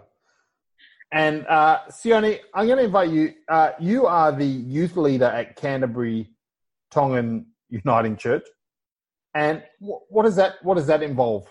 [1.11, 3.33] And uh, Sione, I'm going to invite you.
[3.49, 6.29] Uh, you are the youth leader at Canterbury
[6.91, 8.45] Tongan Uniting Church,
[9.33, 11.47] and wh- what does that what does that involve?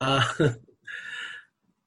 [0.00, 0.24] Uh,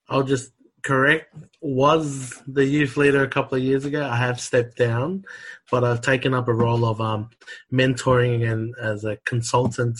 [0.09, 0.51] I'll just
[0.83, 1.33] correct.
[1.61, 4.07] Was the youth leader a couple of years ago?
[4.07, 5.23] I have stepped down,
[5.71, 7.29] but I've taken up a role of um,
[7.71, 9.99] mentoring and as a consultant,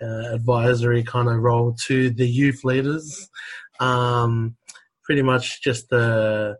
[0.00, 3.28] uh, advisory kind of role to the youth leaders.
[3.80, 4.56] Um,
[5.04, 6.56] pretty much just the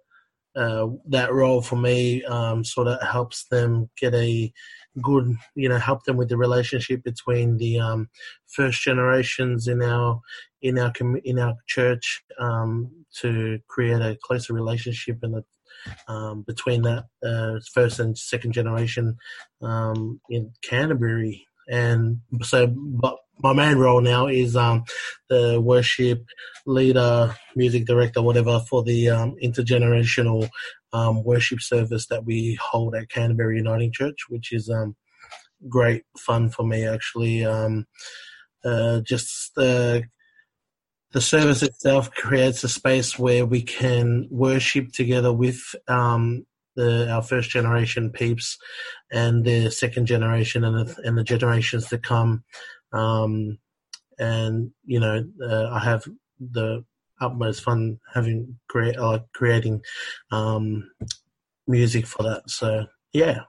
[0.55, 4.53] uh, that role for me um, sort of helps them get a
[5.01, 8.09] good, you know, help them with the relationship between the um,
[8.47, 10.21] first generations in our
[10.61, 15.43] in our commu- in our church um, to create a closer relationship and
[16.09, 19.17] um, between that uh, first and second generation
[19.63, 21.47] um, in Canterbury.
[21.69, 24.85] And so, but my main role now is um,
[25.29, 26.25] the worship
[26.67, 30.49] leader, music director, whatever, for the um, intergenerational
[30.93, 34.95] um, worship service that we hold at Canterbury Uniting Church, which is um,
[35.69, 37.45] great fun for me actually.
[37.45, 37.87] Um,
[38.65, 40.05] uh, just the
[41.13, 47.23] the service itself creates a space where we can worship together with um, the, our
[47.23, 48.57] first generation peeps
[49.11, 52.45] and the second generation and the, and the generations to come.
[52.93, 53.59] Um,
[54.19, 56.05] and you know, uh, I have
[56.41, 56.85] the
[57.21, 59.83] utmost fun having create uh, creating
[60.31, 60.91] um,
[61.67, 62.51] music for that.
[62.51, 63.41] So yeah,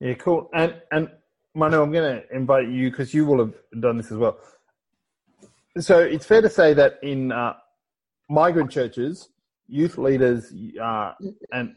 [0.00, 0.48] Yeah, cool.
[0.54, 1.08] And and
[1.54, 4.38] Manu, I'm going to invite you because you will have done this as well.
[5.78, 7.54] So it's fair to say that in uh,
[8.28, 9.30] migrant churches,
[9.68, 11.12] youth leaders, uh,
[11.52, 11.74] and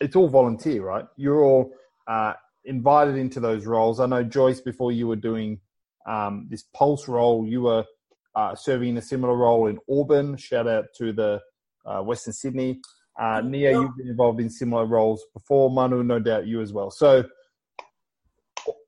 [0.00, 1.04] it's all volunteer, right?
[1.16, 1.72] You're all
[2.06, 4.00] uh, invited into those roles.
[4.00, 5.60] I know Joyce, before you were doing
[6.06, 7.84] um, this pulse role, you were
[8.34, 10.36] uh, serving in a similar role in Auburn.
[10.36, 11.40] Shout out to the
[11.84, 12.80] uh, Western Sydney.
[13.18, 15.70] Uh, Nia, you've been involved in similar roles before.
[15.70, 16.90] Manu, no doubt you as well.
[16.90, 17.24] So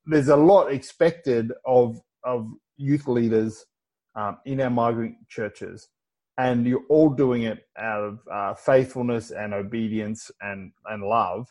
[0.06, 3.64] there's a lot expected of of youth leaders
[4.14, 5.88] um, in our migrant churches,
[6.38, 11.48] and you're all doing it out of uh, faithfulness and obedience and and love.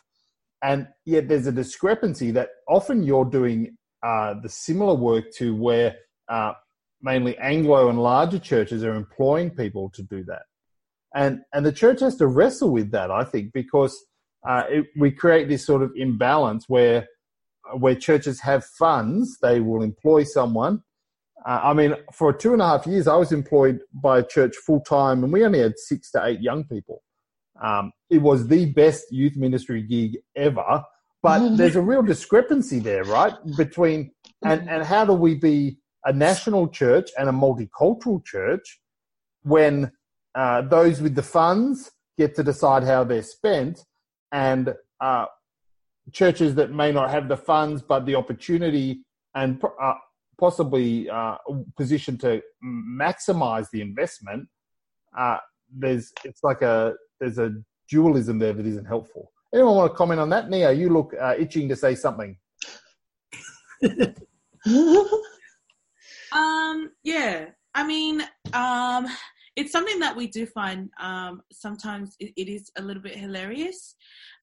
[0.62, 5.96] And yet, there's a discrepancy that often you're doing uh, the similar work to where
[6.28, 6.52] uh,
[7.02, 10.42] mainly Anglo and larger churches are employing people to do that.
[11.14, 13.98] And, and the church has to wrestle with that, I think, because
[14.46, 17.08] uh, it, we create this sort of imbalance where,
[17.74, 20.82] where churches have funds, they will employ someone.
[21.46, 24.56] Uh, I mean, for two and a half years, I was employed by a church
[24.56, 27.02] full time, and we only had six to eight young people.
[27.62, 30.84] Um, it was the best youth ministry gig ever,
[31.22, 33.34] but there's a real discrepancy there, right?
[33.56, 38.80] Between and and how do we be a national church and a multicultural church
[39.42, 39.92] when
[40.34, 43.84] uh, those with the funds get to decide how they're spent,
[44.32, 45.26] and uh,
[46.12, 49.04] churches that may not have the funds but the opportunity
[49.34, 49.94] and uh,
[50.38, 51.36] possibly uh,
[51.76, 54.48] position to maximize the investment,
[55.16, 55.36] uh,
[55.72, 57.52] there's it's like a there's a
[57.88, 59.30] dualism there that isn't helpful.
[59.52, 60.48] Anyone want to comment on that?
[60.48, 62.36] Nia, you look uh, itching to say something.
[66.32, 67.46] um, yeah.
[67.74, 69.06] I mean, um,
[69.56, 73.94] it's something that we do find um, sometimes it, it is a little bit hilarious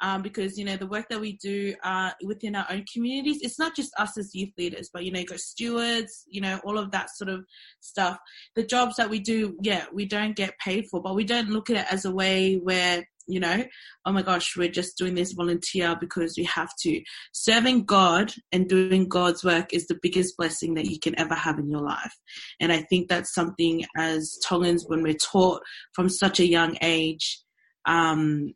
[0.02, 3.58] um, because you know the work that we do uh, within our own communities it's
[3.58, 6.78] not just us as youth leaders but you know you got stewards you know all
[6.78, 7.46] of that sort of
[7.80, 8.18] stuff
[8.56, 11.70] the jobs that we do yeah we don't get paid for but we don't look
[11.70, 13.64] at it as a way where you know,
[14.06, 17.02] oh my gosh, we're just doing this volunteer because we have to.
[17.34, 21.60] Serving God and doing God's work is the biggest blessing that you can ever have
[21.60, 22.14] in your life.
[22.60, 25.62] And I think that's something as Tongans, when we're taught
[25.94, 27.42] from such a young age,
[27.86, 28.54] um,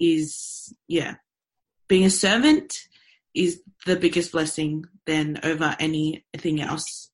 [0.00, 1.14] is, yeah,
[1.88, 2.74] being a servant
[3.34, 7.10] is the biggest blessing than over anything else,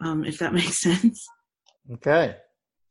[0.00, 1.26] um, if that makes sense.
[1.92, 2.36] Okay.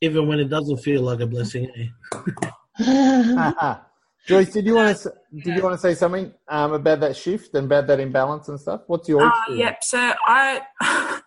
[0.02, 1.70] Even when it doesn't feel like a blessing.
[1.78, 2.18] Eh?
[4.28, 7.54] Joyce, did you want to did you want to say something um, about that shift
[7.56, 8.82] and about that imbalance and stuff?
[8.88, 9.84] What's your uh, yep.
[9.84, 10.62] So I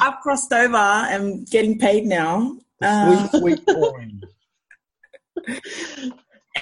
[0.00, 0.76] I've crossed over.
[0.76, 2.56] and getting paid now.
[2.80, 4.22] The sweet, um, sweet coin.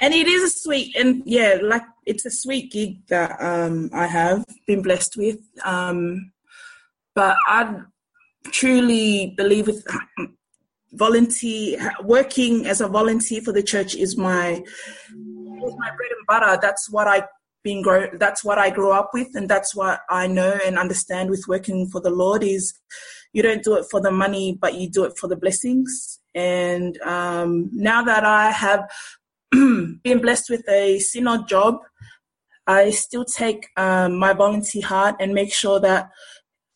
[0.00, 4.06] and it is a sweet and yeah, like it's a sweet gig that um, I
[4.06, 5.38] have been blessed with.
[5.64, 6.32] Um,
[7.14, 7.80] but I
[8.52, 9.84] truly believe with
[10.92, 16.58] volunteer working as a volunteer for the church is my is my bread and butter.
[16.60, 17.22] That's what i
[17.62, 21.28] been grow that's what i grew up with and that's what i know and understand
[21.28, 22.72] with working for the lord is
[23.32, 26.18] you don't do it for the money but you do it for the blessings.
[26.34, 28.88] And um, now that i have
[29.50, 31.80] been blessed with a synod job
[32.66, 36.08] i still take um, my volunteer heart and make sure that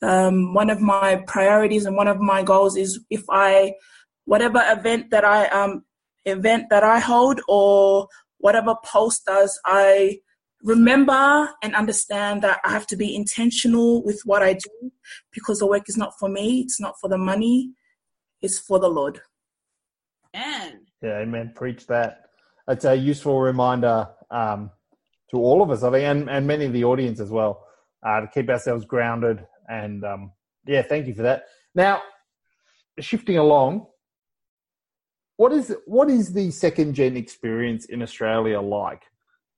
[0.03, 3.73] um, one of my priorities and one of my goals is if i
[4.25, 5.85] whatever event that I um
[6.25, 8.09] event that I hold or
[8.39, 10.21] whatever post does, I
[10.63, 14.93] remember and understand that I have to be intentional with what I do
[15.33, 17.73] because the work is not for me, it's not for the money,
[18.41, 19.21] it's for the Lord.
[20.35, 20.81] Amen.
[21.03, 21.53] Yeah, amen.
[21.55, 22.23] Preach that.
[22.67, 24.71] It's a useful reminder um,
[25.31, 27.65] to all of us, I think, and, and many of the audience as well,
[28.07, 29.47] uh, to keep ourselves grounded.
[29.69, 30.33] And um,
[30.67, 31.45] yeah, thank you for that.
[31.75, 32.03] Now,
[33.01, 33.87] shifting along,
[35.37, 39.03] what is what is the second gen experience in Australia like?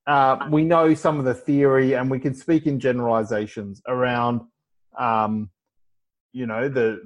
[0.07, 4.41] Uh, we know some of the theory, and we can speak in generalizations around,
[4.97, 5.51] um,
[6.33, 7.01] you know, the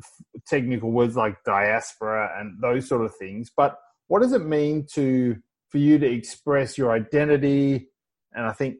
[0.47, 3.51] technical words like diaspora and those sort of things.
[3.57, 3.79] But
[4.09, 5.37] what does it mean to
[5.71, 7.91] for you to express your identity
[8.33, 8.77] and I think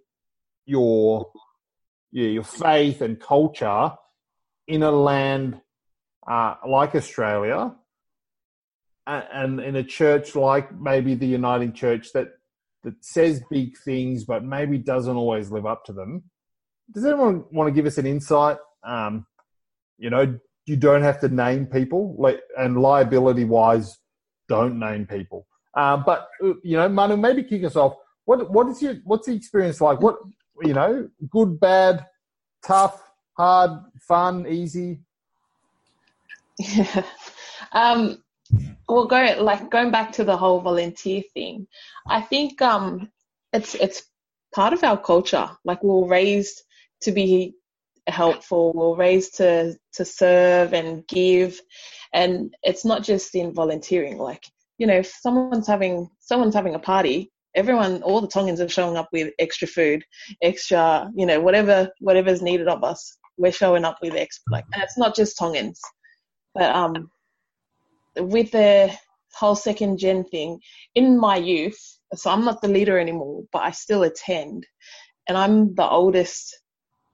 [0.67, 1.31] your
[2.13, 3.93] yeah, your faith and culture
[4.67, 5.61] in a land
[6.29, 7.75] uh, like Australia
[9.33, 12.29] and in a church like maybe the Uniting Church that
[12.83, 16.23] that says big things but maybe doesn't always live up to them.
[16.93, 18.59] Does anyone want to give us an insight?
[18.83, 19.27] Um,
[19.99, 23.99] you know, you don't have to name people, like, and liability wise,
[24.49, 25.47] don't name people.
[25.75, 27.95] Uh, but you know, Manu, maybe kick us off.
[28.25, 30.01] What what is your what's the experience like?
[30.01, 30.17] What
[30.63, 32.07] you know, good, bad,
[32.65, 33.03] tough,
[33.37, 33.71] hard,
[34.01, 35.01] fun, easy.
[36.59, 37.03] Yeah.
[37.73, 38.23] Um,
[38.89, 41.67] well go like going back to the whole volunteer thing
[42.09, 43.11] i think um
[43.53, 44.03] it's it's
[44.55, 45.49] part of our culture.
[45.65, 46.63] Like we're raised
[47.03, 47.55] to be
[48.07, 51.61] helpful we're raised to to serve and give
[52.13, 54.19] and it's not just in volunteering.
[54.19, 54.43] Like
[54.79, 58.97] you know if someone's having someone's having a party everyone all the tongans are showing
[58.97, 60.05] up with extra food
[60.43, 64.83] extra you know whatever whatever's needed of us we're showing up with extra like and
[64.83, 65.81] it's not just tongans.
[66.55, 67.11] But um
[68.21, 68.97] with the
[69.35, 70.61] whole second gen thing,
[70.95, 71.79] in my youth,
[72.15, 74.67] so I'm not the leader anymore, but I still attend,
[75.29, 76.57] and I'm the oldest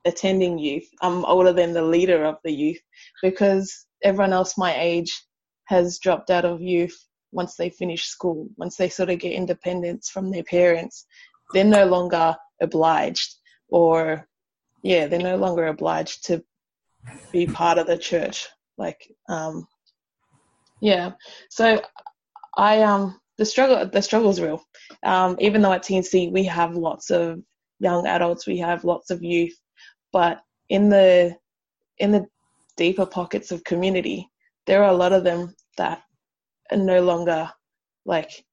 [0.04, 0.88] attending youth.
[1.02, 2.80] I'm older than the leader of the youth
[3.22, 5.22] because everyone else my age
[5.64, 6.96] has dropped out of youth
[7.32, 11.06] once they finish school, once they sort of get independence from their parents,
[11.52, 13.34] they're no longer obliged
[13.68, 14.26] or
[14.82, 16.42] yeah, they're no longer obliged to
[17.32, 18.46] be part of the church.
[18.78, 19.66] Like, um,
[20.80, 21.12] yeah.
[21.50, 21.80] So
[22.56, 24.62] I um the struggle the struggle is real.
[25.02, 27.40] Um, even though at TNC we have lots of
[27.78, 29.56] young adults, we have lots of youth,
[30.12, 31.36] but in the
[31.98, 32.26] in the
[32.76, 34.28] deeper pockets of community,
[34.66, 36.02] there are a lot of them that
[36.70, 37.50] are no longer
[38.04, 38.44] like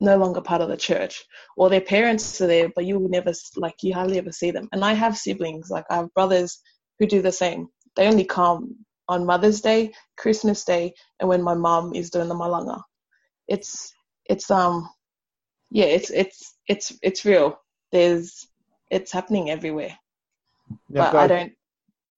[0.00, 1.24] no longer part of the church
[1.56, 4.68] or their parents are there but you will never like you hardly ever see them
[4.72, 6.60] and i have siblings like i have brothers
[6.98, 8.74] who do the same they only come
[9.10, 10.84] on mother's day christmas day
[11.18, 12.80] and when my mom is doing the malanga
[13.54, 13.72] it's
[14.32, 14.88] it's um
[15.70, 16.38] yeah it's it's
[16.68, 17.48] it's it's real
[17.92, 18.46] there's
[18.90, 19.94] it's happening everywhere
[21.00, 21.52] but i don't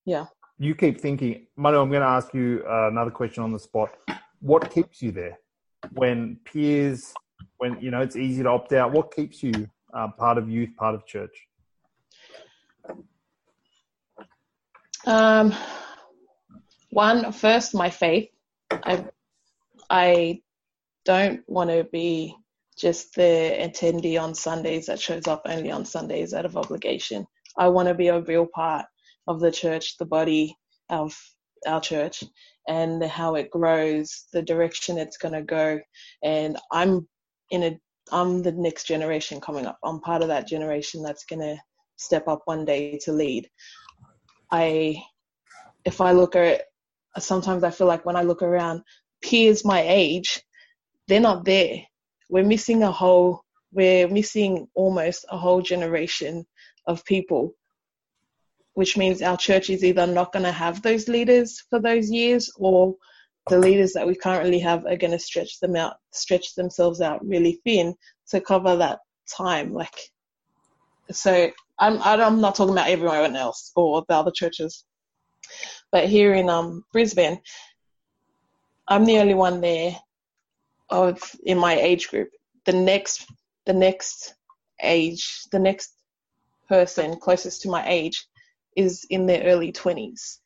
[0.05, 0.25] yeah
[0.59, 1.77] You keep thinking, Manu.
[1.81, 3.89] I'm going to ask you uh, another question on the spot.
[4.39, 5.35] What keeps you there
[6.01, 7.13] when peers,
[7.57, 8.91] when you know it's easy to opt out?
[8.97, 9.53] What keeps you
[9.97, 11.35] uh, part of youth, part of church?
[15.05, 15.47] Um,
[16.93, 18.29] one, first, my faith.
[18.71, 19.05] I,
[19.89, 20.41] I
[21.05, 22.35] don't want to be
[22.77, 27.25] just the attendee on Sundays that shows up only on Sundays out of obligation.
[27.57, 28.85] I want to be a real part
[29.27, 30.55] of the church, the body
[30.89, 31.15] of
[31.67, 32.23] our church,
[32.67, 35.79] and how it grows, the direction it's going to go.
[36.23, 37.07] And I'm
[37.51, 37.79] in a,
[38.11, 39.77] I'm the next generation coming up.
[39.83, 41.57] I'm part of that generation that's going to
[41.97, 43.49] step up one day to lead.
[44.51, 45.01] I,
[45.85, 46.63] if I look at,
[47.19, 48.81] sometimes I feel like when I look around,
[49.21, 50.41] peers my age,
[51.07, 51.81] they're not there.
[52.29, 56.45] We're missing a whole, we're missing almost a whole generation
[56.87, 57.55] of people,
[58.73, 62.51] which means our church is either not going to have those leaders for those years
[62.57, 62.95] or
[63.47, 67.25] the leaders that we currently have are going to stretch them out, stretch themselves out
[67.25, 67.93] really thin
[68.29, 68.99] to cover that
[69.35, 69.73] time.
[69.73, 69.93] Like,
[71.11, 74.85] so I'm I'm not talking about everyone else or the other churches,
[75.93, 77.39] but here in um Brisbane,
[78.87, 79.95] I'm the only one there
[80.89, 82.29] of in my age group.
[82.65, 83.31] The next
[83.67, 84.33] the next
[84.81, 85.93] age, the next
[86.67, 88.25] person closest to my age
[88.75, 90.41] is in their early twenties.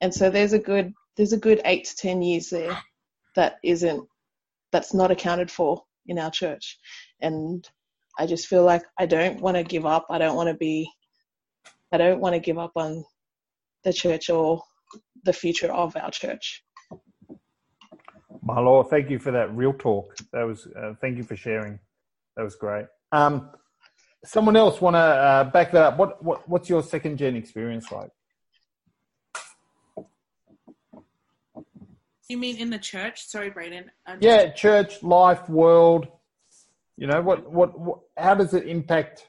[0.00, 2.78] And so there's a good there's a good eight to ten years there
[3.34, 4.08] that isn't
[4.70, 6.78] that's not accounted for in our church.
[7.20, 7.68] And
[8.16, 10.06] I just feel like I don't want to give up.
[10.08, 10.88] I don't want to be
[11.90, 13.04] I don't want to give up on
[13.84, 14.62] the church or
[15.24, 16.62] the future of our church.
[18.42, 20.16] My lord, thank you for that real talk.
[20.32, 21.78] That was uh, thank you for sharing.
[22.36, 22.86] That was great.
[23.12, 23.50] Um,
[24.24, 25.98] someone else want to uh, back that up?
[25.98, 28.10] What what what's your second gen experience like?
[32.28, 33.24] You mean in the church?
[33.26, 33.90] Sorry, Braden.
[34.04, 36.08] I'm Yeah, church, life, world.
[36.96, 39.26] You know what what, what how does it impact?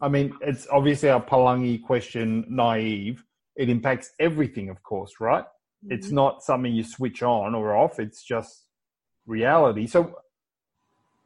[0.00, 3.24] I mean, it's obviously a Palangi question, naive.
[3.56, 5.44] It impacts everything, of course, right?
[5.88, 6.16] It's mm-hmm.
[6.16, 7.98] not something you switch on or off.
[7.98, 8.64] It's just
[9.26, 9.86] reality.
[9.86, 10.18] So,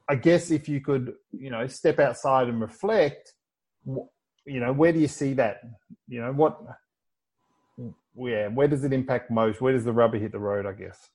[0.09, 3.33] I guess if you could, you know, step outside and reflect,
[3.87, 5.63] you know, where do you see that?
[6.09, 6.61] You know, what?
[8.17, 9.61] Yeah, where does it impact most?
[9.61, 10.67] Where does the rubber hit the road?
[10.67, 11.09] I guess.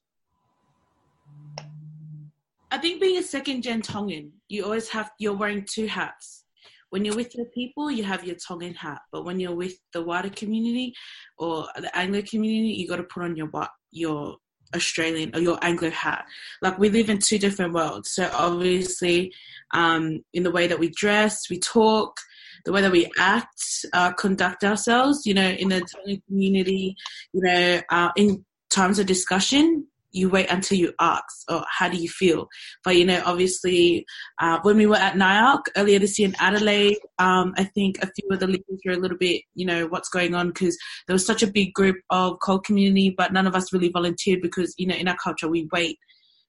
[2.71, 6.44] I think being a second gen Tongan, you always have you're wearing two hats.
[6.95, 9.75] When you're with your people, you have your tongue Tongan hat, but when you're with
[9.91, 10.93] the wider community
[11.37, 13.49] or the Anglo community, you got to put on your
[13.91, 14.37] your
[14.73, 16.23] Australian or your Anglo hat.
[16.61, 18.11] Like we live in two different worlds.
[18.11, 19.33] So obviously,
[19.73, 22.17] um, in the way that we dress, we talk,
[22.63, 26.95] the way that we act, uh, conduct ourselves, you know, in the community,
[27.33, 29.85] you know, uh, in times of discussion,
[30.15, 32.47] you wait until you ask, or how do you feel?
[32.83, 34.05] But, you know, obviously,
[34.39, 38.07] uh, when we were at NIARC earlier this year in Adelaide, um, I think a
[38.07, 41.13] few of the leaders were a little bit, you know, what's going on because there
[41.13, 44.73] was such a big group of CALD community, but none of us really volunteered because,
[44.77, 45.97] you know, in our culture, we wait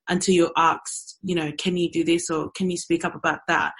[0.08, 3.40] until you're asked, you know, can you do this or can you speak up about
[3.48, 3.72] that?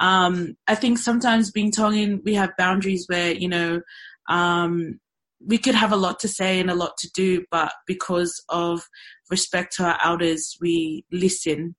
[0.00, 3.80] Um, I think sometimes being Tongan, we have boundaries where, you know,
[4.28, 4.98] um,
[5.44, 8.82] we could have a lot to say and a lot to do, but because of
[9.30, 11.76] respect to our elders, we listen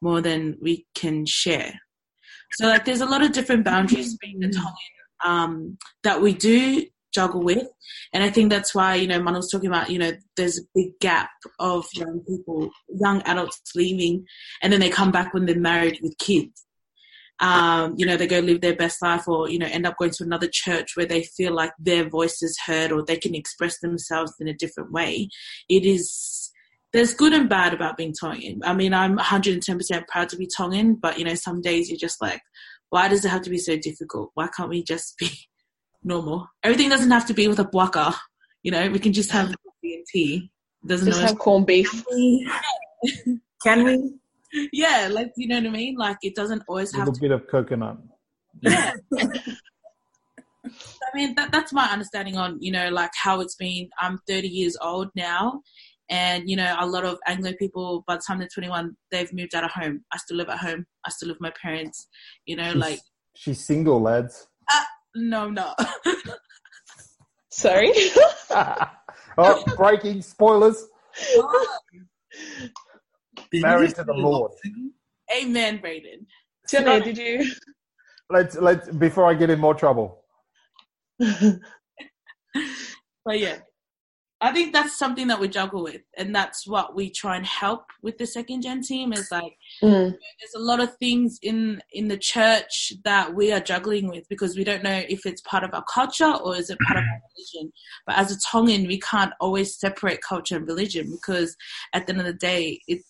[0.00, 1.74] more than we can share.
[2.52, 4.74] So, like, there's a lot of different boundaries being the Tongan
[5.24, 6.84] um, that we do
[7.14, 7.66] juggle with,
[8.12, 10.62] and I think that's why you know Man was talking about you know there's a
[10.74, 14.26] big gap of young people, young adults leaving,
[14.62, 16.65] and then they come back when they're married with kids.
[17.40, 20.10] Um, you know, they go live their best life or, you know, end up going
[20.12, 23.78] to another church where they feel like their voice is heard or they can express
[23.80, 25.28] themselves in a different way.
[25.68, 26.50] It is,
[26.94, 28.60] there's good and bad about being Tongan.
[28.64, 32.22] I mean, I'm 110% proud to be Tongan, but, you know, some days you're just
[32.22, 32.40] like,
[32.88, 34.30] why does it have to be so difficult?
[34.34, 35.30] Why can't we just be
[36.02, 36.48] normal?
[36.62, 38.14] Everything doesn't have to be with a puaka.
[38.62, 40.50] You know, we can just have coffee and tea.
[40.86, 42.04] Doesn't Just always- have corned beef.
[43.62, 44.14] Can we?
[44.72, 45.96] Yeah, like you know what I mean.
[45.96, 47.20] Like it doesn't always A have little to.
[47.20, 47.98] bit of coconut.
[48.62, 48.92] Yeah.
[50.64, 53.88] I mean, that, that's my understanding on you know like how it's been.
[54.00, 55.62] I'm 30 years old now,
[56.10, 59.54] and you know a lot of Anglo people by the time they're 21, they've moved
[59.54, 60.04] out of home.
[60.12, 60.86] I still live at home.
[61.04, 62.08] I still live with my parents.
[62.46, 63.00] You know, She's, like
[63.34, 64.48] she's single, lads.
[64.72, 64.82] Uh,
[65.14, 65.78] no, I'm not.
[67.50, 67.92] Sorry.
[69.38, 70.84] oh, breaking spoilers.
[73.52, 74.52] Did Married to the Lord.
[74.62, 74.90] single?
[75.36, 76.26] Amen, Braden.
[76.70, 77.50] Jenna, did you?
[78.30, 80.24] Let's let's before I get in more trouble.
[83.24, 83.56] But yeah,
[84.40, 87.86] I think that's something that we juggle with, and that's what we try and help
[88.02, 89.12] with the second gen team.
[89.12, 90.12] Is like Mm.
[90.12, 94.56] there's a lot of things in in the church that we are juggling with because
[94.56, 97.20] we don't know if it's part of our culture or is it part of our
[97.36, 97.72] religion.
[98.06, 101.56] But as a Tongan, we can't always separate culture and religion because
[101.92, 103.00] at the end of the day, it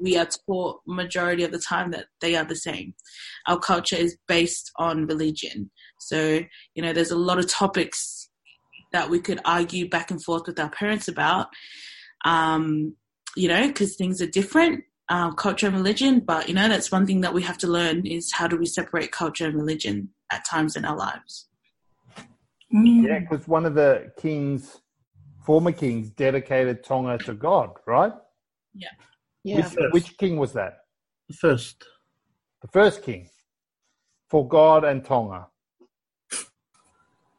[0.00, 2.94] we are taught majority of the time that they are the same.
[3.46, 5.70] Our culture is based on religion,
[6.00, 6.40] so
[6.74, 8.30] you know there's a lot of topics
[8.92, 11.48] that we could argue back and forth with our parents about.
[12.24, 12.96] Um,
[13.36, 16.20] you know, because things are different um, culture and religion.
[16.20, 18.66] But you know, that's one thing that we have to learn is how do we
[18.66, 21.46] separate culture and religion at times in our lives.
[22.74, 23.06] Mm.
[23.06, 24.80] Yeah, because one of the kings,
[25.44, 28.12] former kings, dedicated Tonga to God, right?
[28.74, 28.88] Yeah.
[29.44, 30.78] Which, which king was that?
[31.28, 31.84] The First,
[32.62, 33.28] The first king
[34.30, 35.46] for God and Tonga.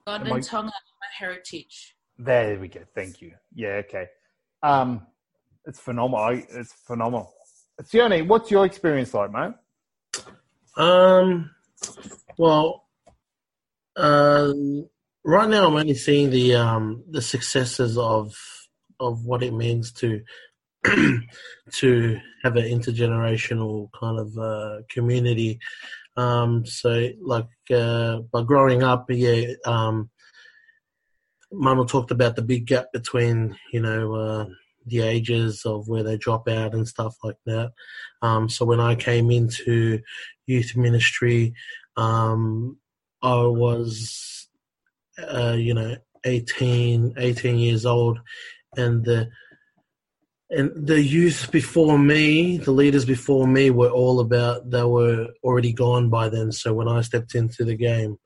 [0.07, 1.95] God Am and I- Tonga are my heritage.
[2.17, 2.81] There we go.
[2.95, 3.33] Thank you.
[3.53, 3.81] Yeah.
[3.85, 4.07] Okay.
[4.63, 5.05] Um,
[5.65, 6.25] it's phenomenal.
[6.25, 7.33] I- It's phenomenal.
[7.81, 9.53] Sione, what's your experience like, mate?
[10.75, 11.51] Um,
[12.37, 12.87] well,
[13.95, 14.53] uh,
[15.23, 18.35] right now I'm only seeing the um the successes of
[18.99, 20.21] of what it means to
[21.73, 25.59] to have an intergenerational kind of uh, community.
[26.15, 30.09] Um, so like uh, by growing up, yeah, um,
[31.88, 34.45] talked about the big gap between you know uh,
[34.86, 37.71] the ages of where they drop out and stuff like that.
[38.21, 39.99] Um, so when I came into
[40.45, 41.53] youth ministry,
[41.95, 42.77] um,
[43.21, 44.47] I was,
[45.17, 48.19] uh, you know, 18, 18 years old,
[48.75, 49.30] and the
[50.51, 54.69] and the youth before me, the leaders before me, were all about.
[54.69, 56.51] They were already gone by then.
[56.51, 58.17] So when I stepped into the game,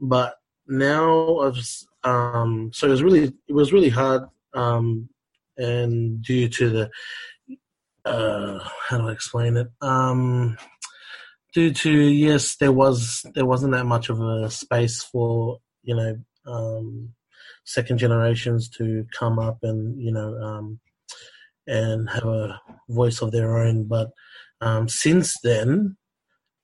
[0.00, 0.34] but
[0.66, 1.58] now I've
[2.04, 4.22] um, so it was really it was really hard
[4.54, 5.08] um,
[5.56, 6.90] and due to the
[8.04, 8.58] uh,
[8.88, 10.56] how do I explain it um,
[11.52, 16.16] due to yes there was there wasn't that much of a space for you know
[16.46, 17.10] um,
[17.64, 20.80] second generations to come up and you know um,
[21.68, 24.10] and have a voice of their own but
[24.60, 25.96] um, since then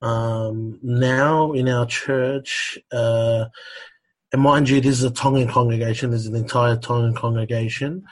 [0.02, 3.44] um, now in our church uh,
[4.34, 6.10] and mind you, this is a Tongan congregation.
[6.10, 8.02] there's an entire Tongan congregation.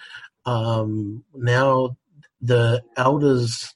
[0.46, 1.96] Um, now,
[2.40, 3.74] the elders,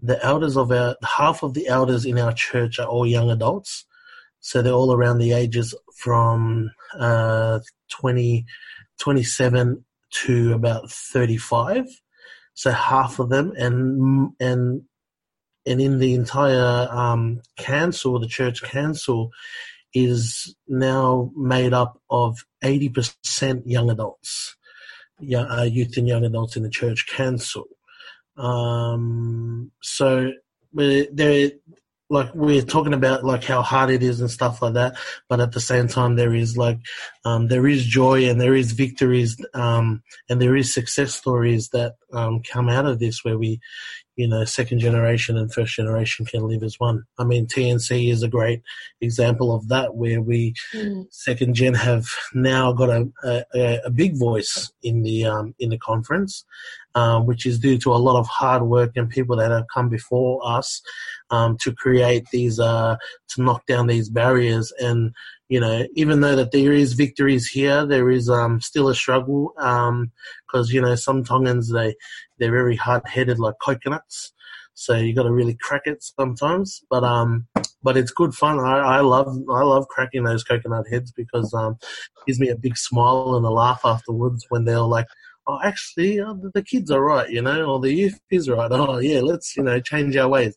[0.00, 3.84] the elders of our half of the elders in our church are all young adults.
[4.38, 7.58] So they're all around the ages from uh,
[7.90, 8.46] 20,
[9.00, 11.84] 27 to about 35.
[12.58, 14.82] So half of them, and and
[15.64, 19.30] and in the entire um, council, the church council,
[19.94, 24.56] is now made up of 80% young adults,
[25.20, 27.68] uh, youth and young adults in the church council.
[28.36, 30.32] Um, so
[30.72, 31.52] we're, they're,
[32.10, 34.96] like we're talking about like how hard it is and stuff like that,
[35.28, 36.78] but at the same time there is like
[37.24, 41.96] um, there is joy and there is victories um, and there is success stories that
[42.12, 43.60] um, come out of this where we,
[44.18, 47.04] you know, second generation and first generation can live as one.
[47.18, 48.62] I mean, TNC is a great
[49.00, 51.06] example of that, where we Mm.
[51.10, 53.08] second gen have now got a,
[53.54, 56.44] a, a big voice in the um, in the conference,
[56.96, 59.88] um, which is due to a lot of hard work and people that have come
[59.88, 60.82] before us
[61.30, 62.96] um, to create these uh,
[63.28, 65.14] to knock down these barriers and
[65.48, 69.52] you know even though that there is victories here there is um, still a struggle
[70.46, 71.94] because you know some tongans they
[72.38, 74.32] they're very hard headed like coconuts
[74.74, 77.46] so you got to really crack it sometimes but um
[77.82, 78.58] but it's good fun.
[78.58, 81.78] I, I love I love cracking those coconut heads because um,
[82.26, 85.06] gives me a big smile and a laugh afterwards when they're like,
[85.48, 88.70] oh, actually, uh, the kids are right, you know, or the youth is right.
[88.70, 90.56] Oh, yeah, let's, you know, change our ways.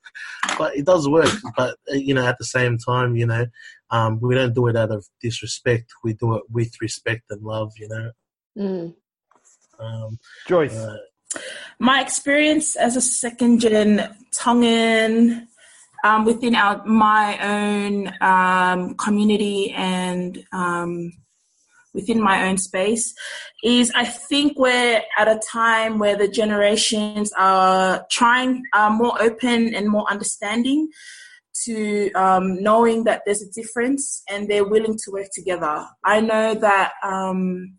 [0.57, 1.31] But it does work.
[1.55, 3.45] But, uh, you know, at the same time, you know,
[3.89, 5.91] um, we don't do it out of disrespect.
[6.03, 8.11] We do it with respect and love, you know.
[8.57, 8.95] Mm.
[9.79, 10.75] Um, Joyce.
[10.75, 10.97] uh,
[11.79, 15.47] My experience as a second gen Tongan
[16.03, 21.13] um, within our my own um, community and um,
[21.93, 23.13] within my own space
[23.63, 29.73] is I think we're at a time where the generations are trying are more open
[29.73, 30.89] and more understanding
[31.65, 35.85] to um, knowing that there's a difference and they're willing to work together.
[36.03, 37.77] I know that um,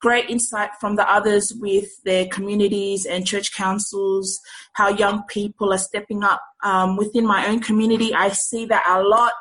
[0.00, 4.38] great insight from the others with their communities and church councils,
[4.74, 8.12] how young people are stepping up um, within my own community.
[8.14, 9.32] I see that a lot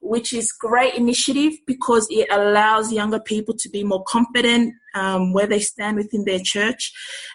[0.00, 5.46] which is great initiative because it allows younger people to be more confident um, where
[5.46, 6.92] they stand within their church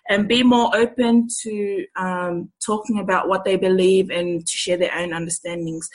[0.10, 4.96] and be more open to um, talking about what they believe and to share their
[4.96, 5.90] own understandings.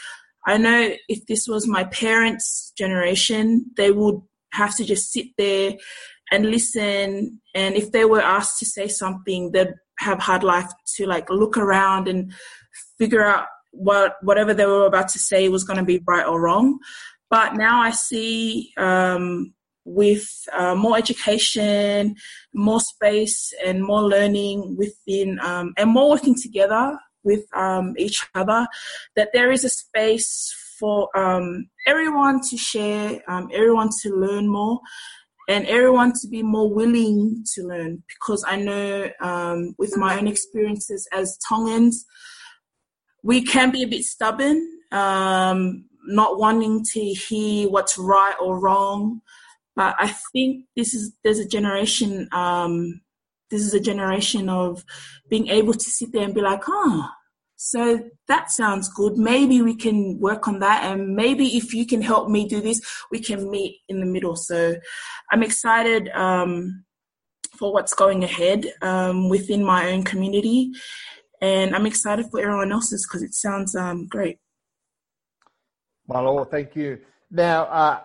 [0.47, 4.21] I know if this was my parents' generation, they would
[4.53, 5.75] have to just sit there
[6.31, 7.41] and listen.
[7.55, 11.57] And if they were asked to say something, they'd have hard life to like look
[11.57, 12.33] around and
[12.99, 13.47] figure out
[13.77, 16.79] what whatever they were about to say was going to be right or wrong.
[17.31, 19.53] But now I see um,
[19.85, 22.17] with uh, more education,
[22.55, 28.67] more space, and more learning within, um, and more working together with um, each other,
[29.17, 34.81] that there is a space for um, everyone to share, um, everyone to learn more,
[35.49, 38.03] and everyone to be more willing to learn.
[38.09, 42.05] Because I know um, with my own experiences as Tongans,
[43.27, 49.21] we can be a bit stubborn, um, not wanting to hear what's right or wrong.
[49.75, 52.29] But I think this is there's a generation.
[52.31, 53.01] Um,
[53.51, 54.85] this is a generation of
[55.29, 57.09] being able to sit there and be like, oh,
[57.57, 59.17] so that sounds good.
[59.17, 62.81] Maybe we can work on that, and maybe if you can help me do this,
[63.11, 64.37] we can meet in the middle.
[64.37, 64.77] So
[65.33, 66.85] I'm excited um,
[67.59, 70.71] for what's going ahead um, within my own community
[71.41, 74.39] and I'm excited for everyone else's because it sounds um, great.
[76.09, 76.99] My lord, thank you.
[77.31, 78.01] Now, uh,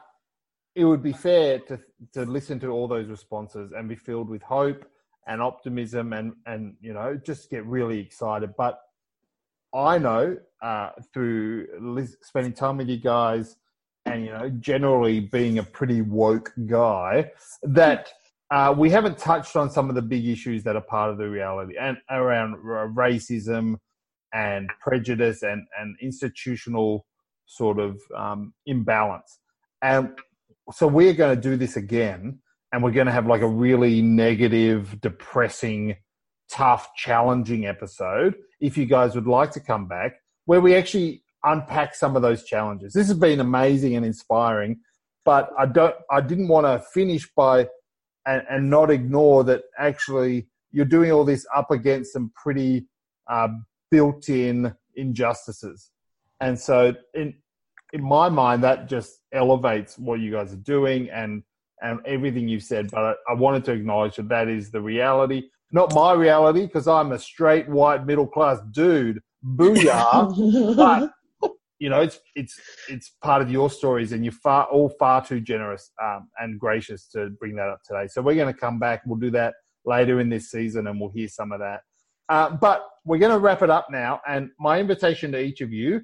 [0.75, 1.79] it would be fair to
[2.13, 4.85] to listen to all those responses and be filled with hope
[5.27, 8.53] and optimism and and you know just get really excited.
[8.57, 8.79] But
[9.73, 13.57] I know uh, through spending time with you guys
[14.05, 17.31] and you know generally being a pretty woke guy
[17.63, 18.11] that
[18.51, 21.29] uh, we haven't touched on some of the big issues that are part of the
[21.29, 22.55] reality and around
[22.95, 23.77] racism
[24.33, 27.05] and prejudice and, and institutional
[27.45, 29.39] sort of um, imbalance.
[29.81, 30.11] And
[30.73, 32.39] so we're going to do this again,
[32.71, 35.95] and we're going to have like a really negative, depressing,
[36.49, 38.35] tough, challenging episode.
[38.59, 40.13] If you guys would like to come back,
[40.45, 42.93] where we actually unpack some of those challenges.
[42.93, 44.79] This has been amazing and inspiring,
[45.25, 45.95] but I don't.
[46.09, 47.67] I didn't want to finish by
[48.25, 52.87] and, and not ignore that actually you're doing all this up against some pretty
[53.29, 53.49] uh,
[53.89, 55.89] built-in injustices.
[56.39, 57.35] And so, in
[57.93, 61.43] in my mind, that just elevates what you guys are doing and
[61.81, 62.89] and everything you've said.
[62.91, 66.87] But I, I wanted to acknowledge that that is the reality, not my reality, because
[66.87, 69.19] I'm a straight white middle class dude.
[69.45, 70.75] Booyah!
[70.75, 71.11] but
[71.81, 75.41] you know, it's it's it's part of your stories, and you're far all far too
[75.41, 78.05] generous um, and gracious to bring that up today.
[78.07, 79.01] So we're going to come back.
[79.03, 81.81] We'll do that later in this season, and we'll hear some of that.
[82.29, 84.21] Uh, but we're going to wrap it up now.
[84.27, 86.01] And my invitation to each of you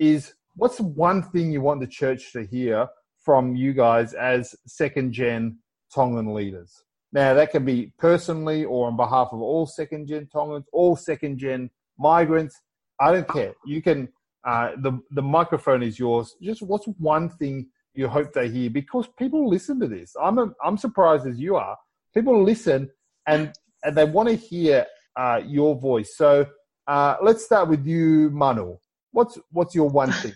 [0.00, 2.88] is: what's one thing you want the church to hear
[3.24, 5.58] from you guys as second gen
[5.94, 6.74] Tongan leaders?
[7.12, 11.38] Now that can be personally or on behalf of all second gen Tongans, all second
[11.38, 11.70] gen
[12.00, 12.60] migrants.
[13.00, 13.54] I don't care.
[13.64, 14.08] You can
[14.44, 16.36] uh, the the microphone is yours.
[16.42, 18.70] Just what's one thing you hope they hear?
[18.70, 20.14] Because people listen to this.
[20.20, 21.76] I'm a, I'm surprised as you are.
[22.14, 22.90] People listen
[23.26, 23.52] and
[23.84, 24.86] and they want to hear
[25.16, 26.16] uh, your voice.
[26.16, 26.46] So
[26.86, 28.76] uh, let's start with you, Manu.
[29.12, 30.34] What's what's your one thing?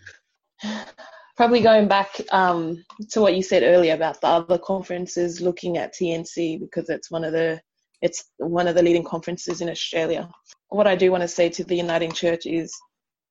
[1.37, 5.93] Probably going back um, to what you said earlier about the other conferences, looking at
[5.93, 7.61] TNC because it's one of the
[8.03, 10.29] it's one of the leading conferences in Australia.
[10.69, 12.73] What I do want to say to the Uniting Church is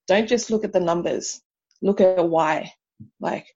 [0.08, 1.42] don't just look at the numbers.
[1.82, 2.74] Look at why.
[3.20, 3.48] Like,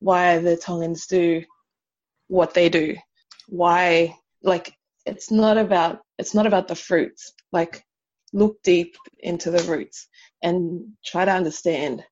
[0.00, 1.44] why the Tongans do
[2.28, 2.96] what they do.
[3.48, 4.74] Why, like,
[5.06, 7.32] it's not about, it's not about the fruits.
[7.52, 7.84] Like,
[8.32, 10.08] look deep into the roots
[10.42, 12.02] and try to understand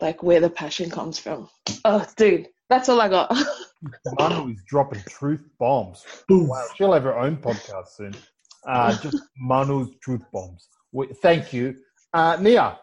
[0.00, 1.48] like where the passion comes from.
[1.84, 3.36] Oh, dude, that's all I got.
[4.18, 6.04] Manu is dropping truth bombs.
[6.28, 8.14] Wow, she'll have her own podcast soon.
[8.66, 10.68] Uh, just Manu's truth bombs.
[10.92, 11.76] We, thank you.
[12.12, 12.78] Uh, Nia,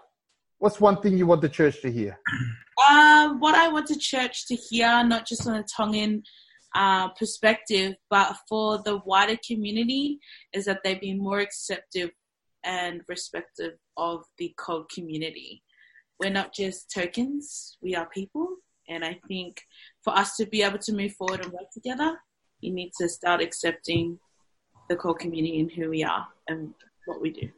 [0.60, 2.20] what's one thing you want the church to hear?
[2.92, 6.22] Um, what I want the church to hear, not just on a Tongan
[6.76, 10.20] uh, perspective, but for the wider community,
[10.54, 12.12] is that they be more acceptive
[12.64, 15.64] and respective of the CALD community.
[16.20, 18.58] We're not just tokens, we are people.
[18.88, 19.60] And I think
[20.04, 22.16] for us to be able to move forward and work together,
[22.62, 24.20] you need to start accepting
[24.88, 26.76] the core community and who we are and
[27.08, 27.50] what we do.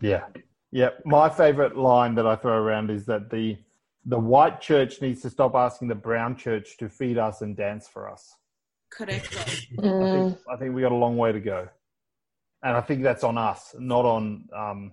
[0.00, 0.24] Yeah.
[0.70, 0.90] Yeah.
[1.04, 3.58] My favorite line that I throw around is that the
[4.04, 7.88] the white church needs to stop asking the brown church to feed us and dance
[7.88, 8.36] for us.
[8.90, 9.36] Correct.
[9.36, 11.68] I think I think we got a long way to go.
[12.62, 14.92] And I think that's on us, not on um,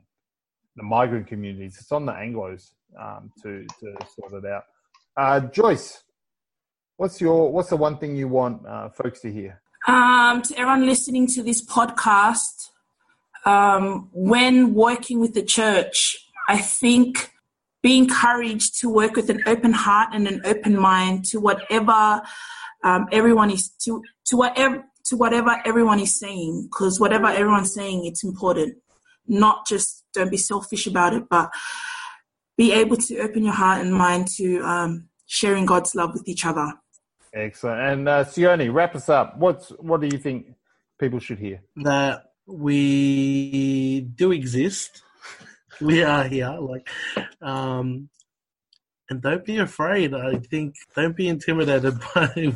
[0.76, 1.78] the migrant communities.
[1.80, 4.64] It's on the Anglos um, to to sort it out.
[5.18, 6.04] Uh, Joyce,
[6.98, 9.62] what's your what's the one thing you want uh, folks to hear?
[9.88, 12.70] Um, to everyone listening to this podcast,
[13.46, 16.18] um, when working with the church,
[16.48, 17.32] I think
[17.82, 22.22] be encouraged to work with an open heart and an open mind to whatever
[22.84, 28.06] um, everyone is to to whatever to whatever everyone is saying, because whatever everyone's saying,
[28.06, 28.76] it's important.
[29.28, 31.52] Not just don't be selfish about it, but
[32.58, 36.46] be able to open your heart and mind to um, sharing God's love with each
[36.46, 36.74] other.
[37.34, 37.82] Excellent.
[37.82, 39.38] And uh, Sione, wrap us up.
[39.38, 40.54] What's what do you think
[41.00, 41.62] people should hear?
[41.78, 45.02] That we do exist.
[45.82, 46.58] we are here.
[46.60, 46.90] Like,
[47.42, 48.10] um,
[49.10, 50.14] and don't be afraid.
[50.14, 52.54] I think don't be intimidated by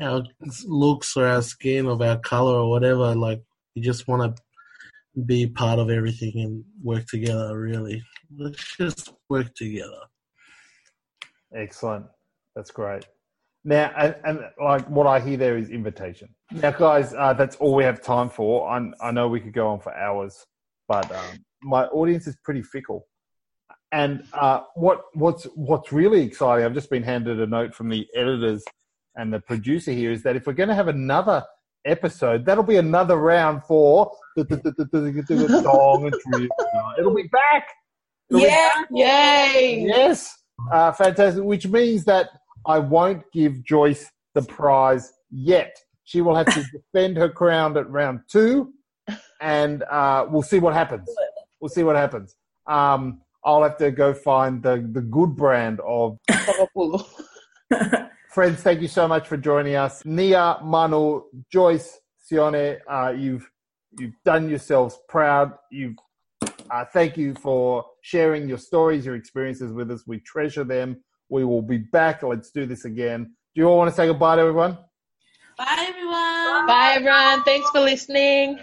[0.00, 0.22] our
[0.64, 3.14] looks or our skin or our color or whatever.
[3.14, 3.42] Like,
[3.74, 4.42] you just want to
[5.26, 7.58] be part of everything and work together.
[7.58, 8.02] Really,
[8.36, 10.00] let's just work together.
[11.54, 12.06] Excellent.
[12.54, 13.06] That's great.
[13.64, 16.28] Now, and, and like what I hear there is invitation.
[16.50, 18.68] Now, guys, uh, that's all we have time for.
[18.68, 20.46] i I know we could go on for hours,
[20.88, 23.06] but um, my audience is pretty fickle.
[23.92, 28.06] And uh, what what's what's really exciting, I've just been handed a note from the
[28.14, 28.64] editors
[29.16, 31.44] and the producer here, is that if we're going to have another
[31.84, 36.48] episode, that'll be another round for the, Tongan Trivia.
[36.98, 37.68] It'll be back.
[38.30, 38.88] It'll yeah, be back.
[38.90, 39.84] yay!
[39.86, 40.34] Yes,
[40.72, 41.42] uh, fantastic.
[41.42, 42.28] Which means that
[42.66, 45.76] I won't give Joyce the prize yet.
[46.04, 48.72] She will have to defend her crown at round two,
[49.40, 51.08] and uh, we'll see what happens.
[51.60, 52.36] We'll see what happens.
[52.66, 56.18] Um, I'll have to go find the, the good brand of.
[58.30, 60.04] Friends, thank you so much for joining us.
[60.04, 61.98] Nia, Manu, Joyce,
[62.30, 63.50] Sione, uh, you've
[63.98, 65.52] you've done yourselves proud.
[65.70, 65.96] You've
[66.70, 70.04] uh, thank you for sharing your stories, your experiences with us.
[70.06, 71.02] We treasure them.
[71.30, 72.24] We will be back.
[72.24, 73.32] Let's do this again.
[73.54, 74.76] Do you all want to say goodbye to everyone?
[75.56, 76.66] Bye, everyone.
[76.66, 77.44] Bye, everyone.
[77.44, 78.58] Thanks for listening.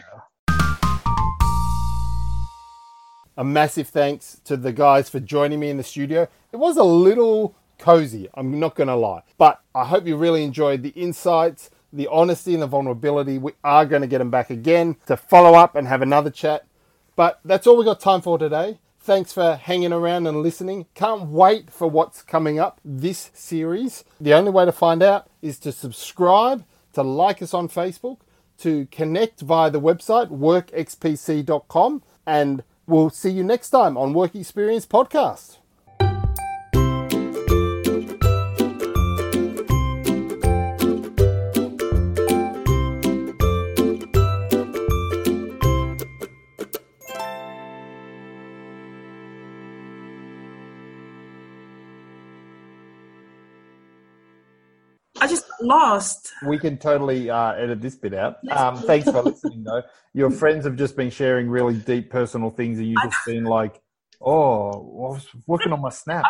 [3.38, 6.28] A massive thanks to the guys for joining me in the studio.
[6.52, 9.22] It was a little cozy, I'm not going to lie.
[9.38, 13.38] But I hope you really enjoyed the insights, the honesty, and the vulnerability.
[13.38, 16.66] We are going to get them back again to follow up and have another chat.
[17.16, 18.80] But that's all we got time for today.
[19.08, 20.86] Thanks for hanging around and listening.
[20.94, 24.04] Can't wait for what's coming up this series.
[24.20, 28.18] The only way to find out is to subscribe, to like us on Facebook,
[28.58, 34.86] to connect via the website workxpc.com, and we'll see you next time on Work Experience
[34.86, 35.60] Podcast.
[55.68, 56.32] Lost.
[56.46, 58.38] We can totally uh, edit this bit out.
[58.52, 59.84] Um, thanks for listening, though.
[60.14, 63.82] Your friends have just been sharing really deep personal things, and you've just been like,
[64.22, 66.26] oh, I was working on my snaps.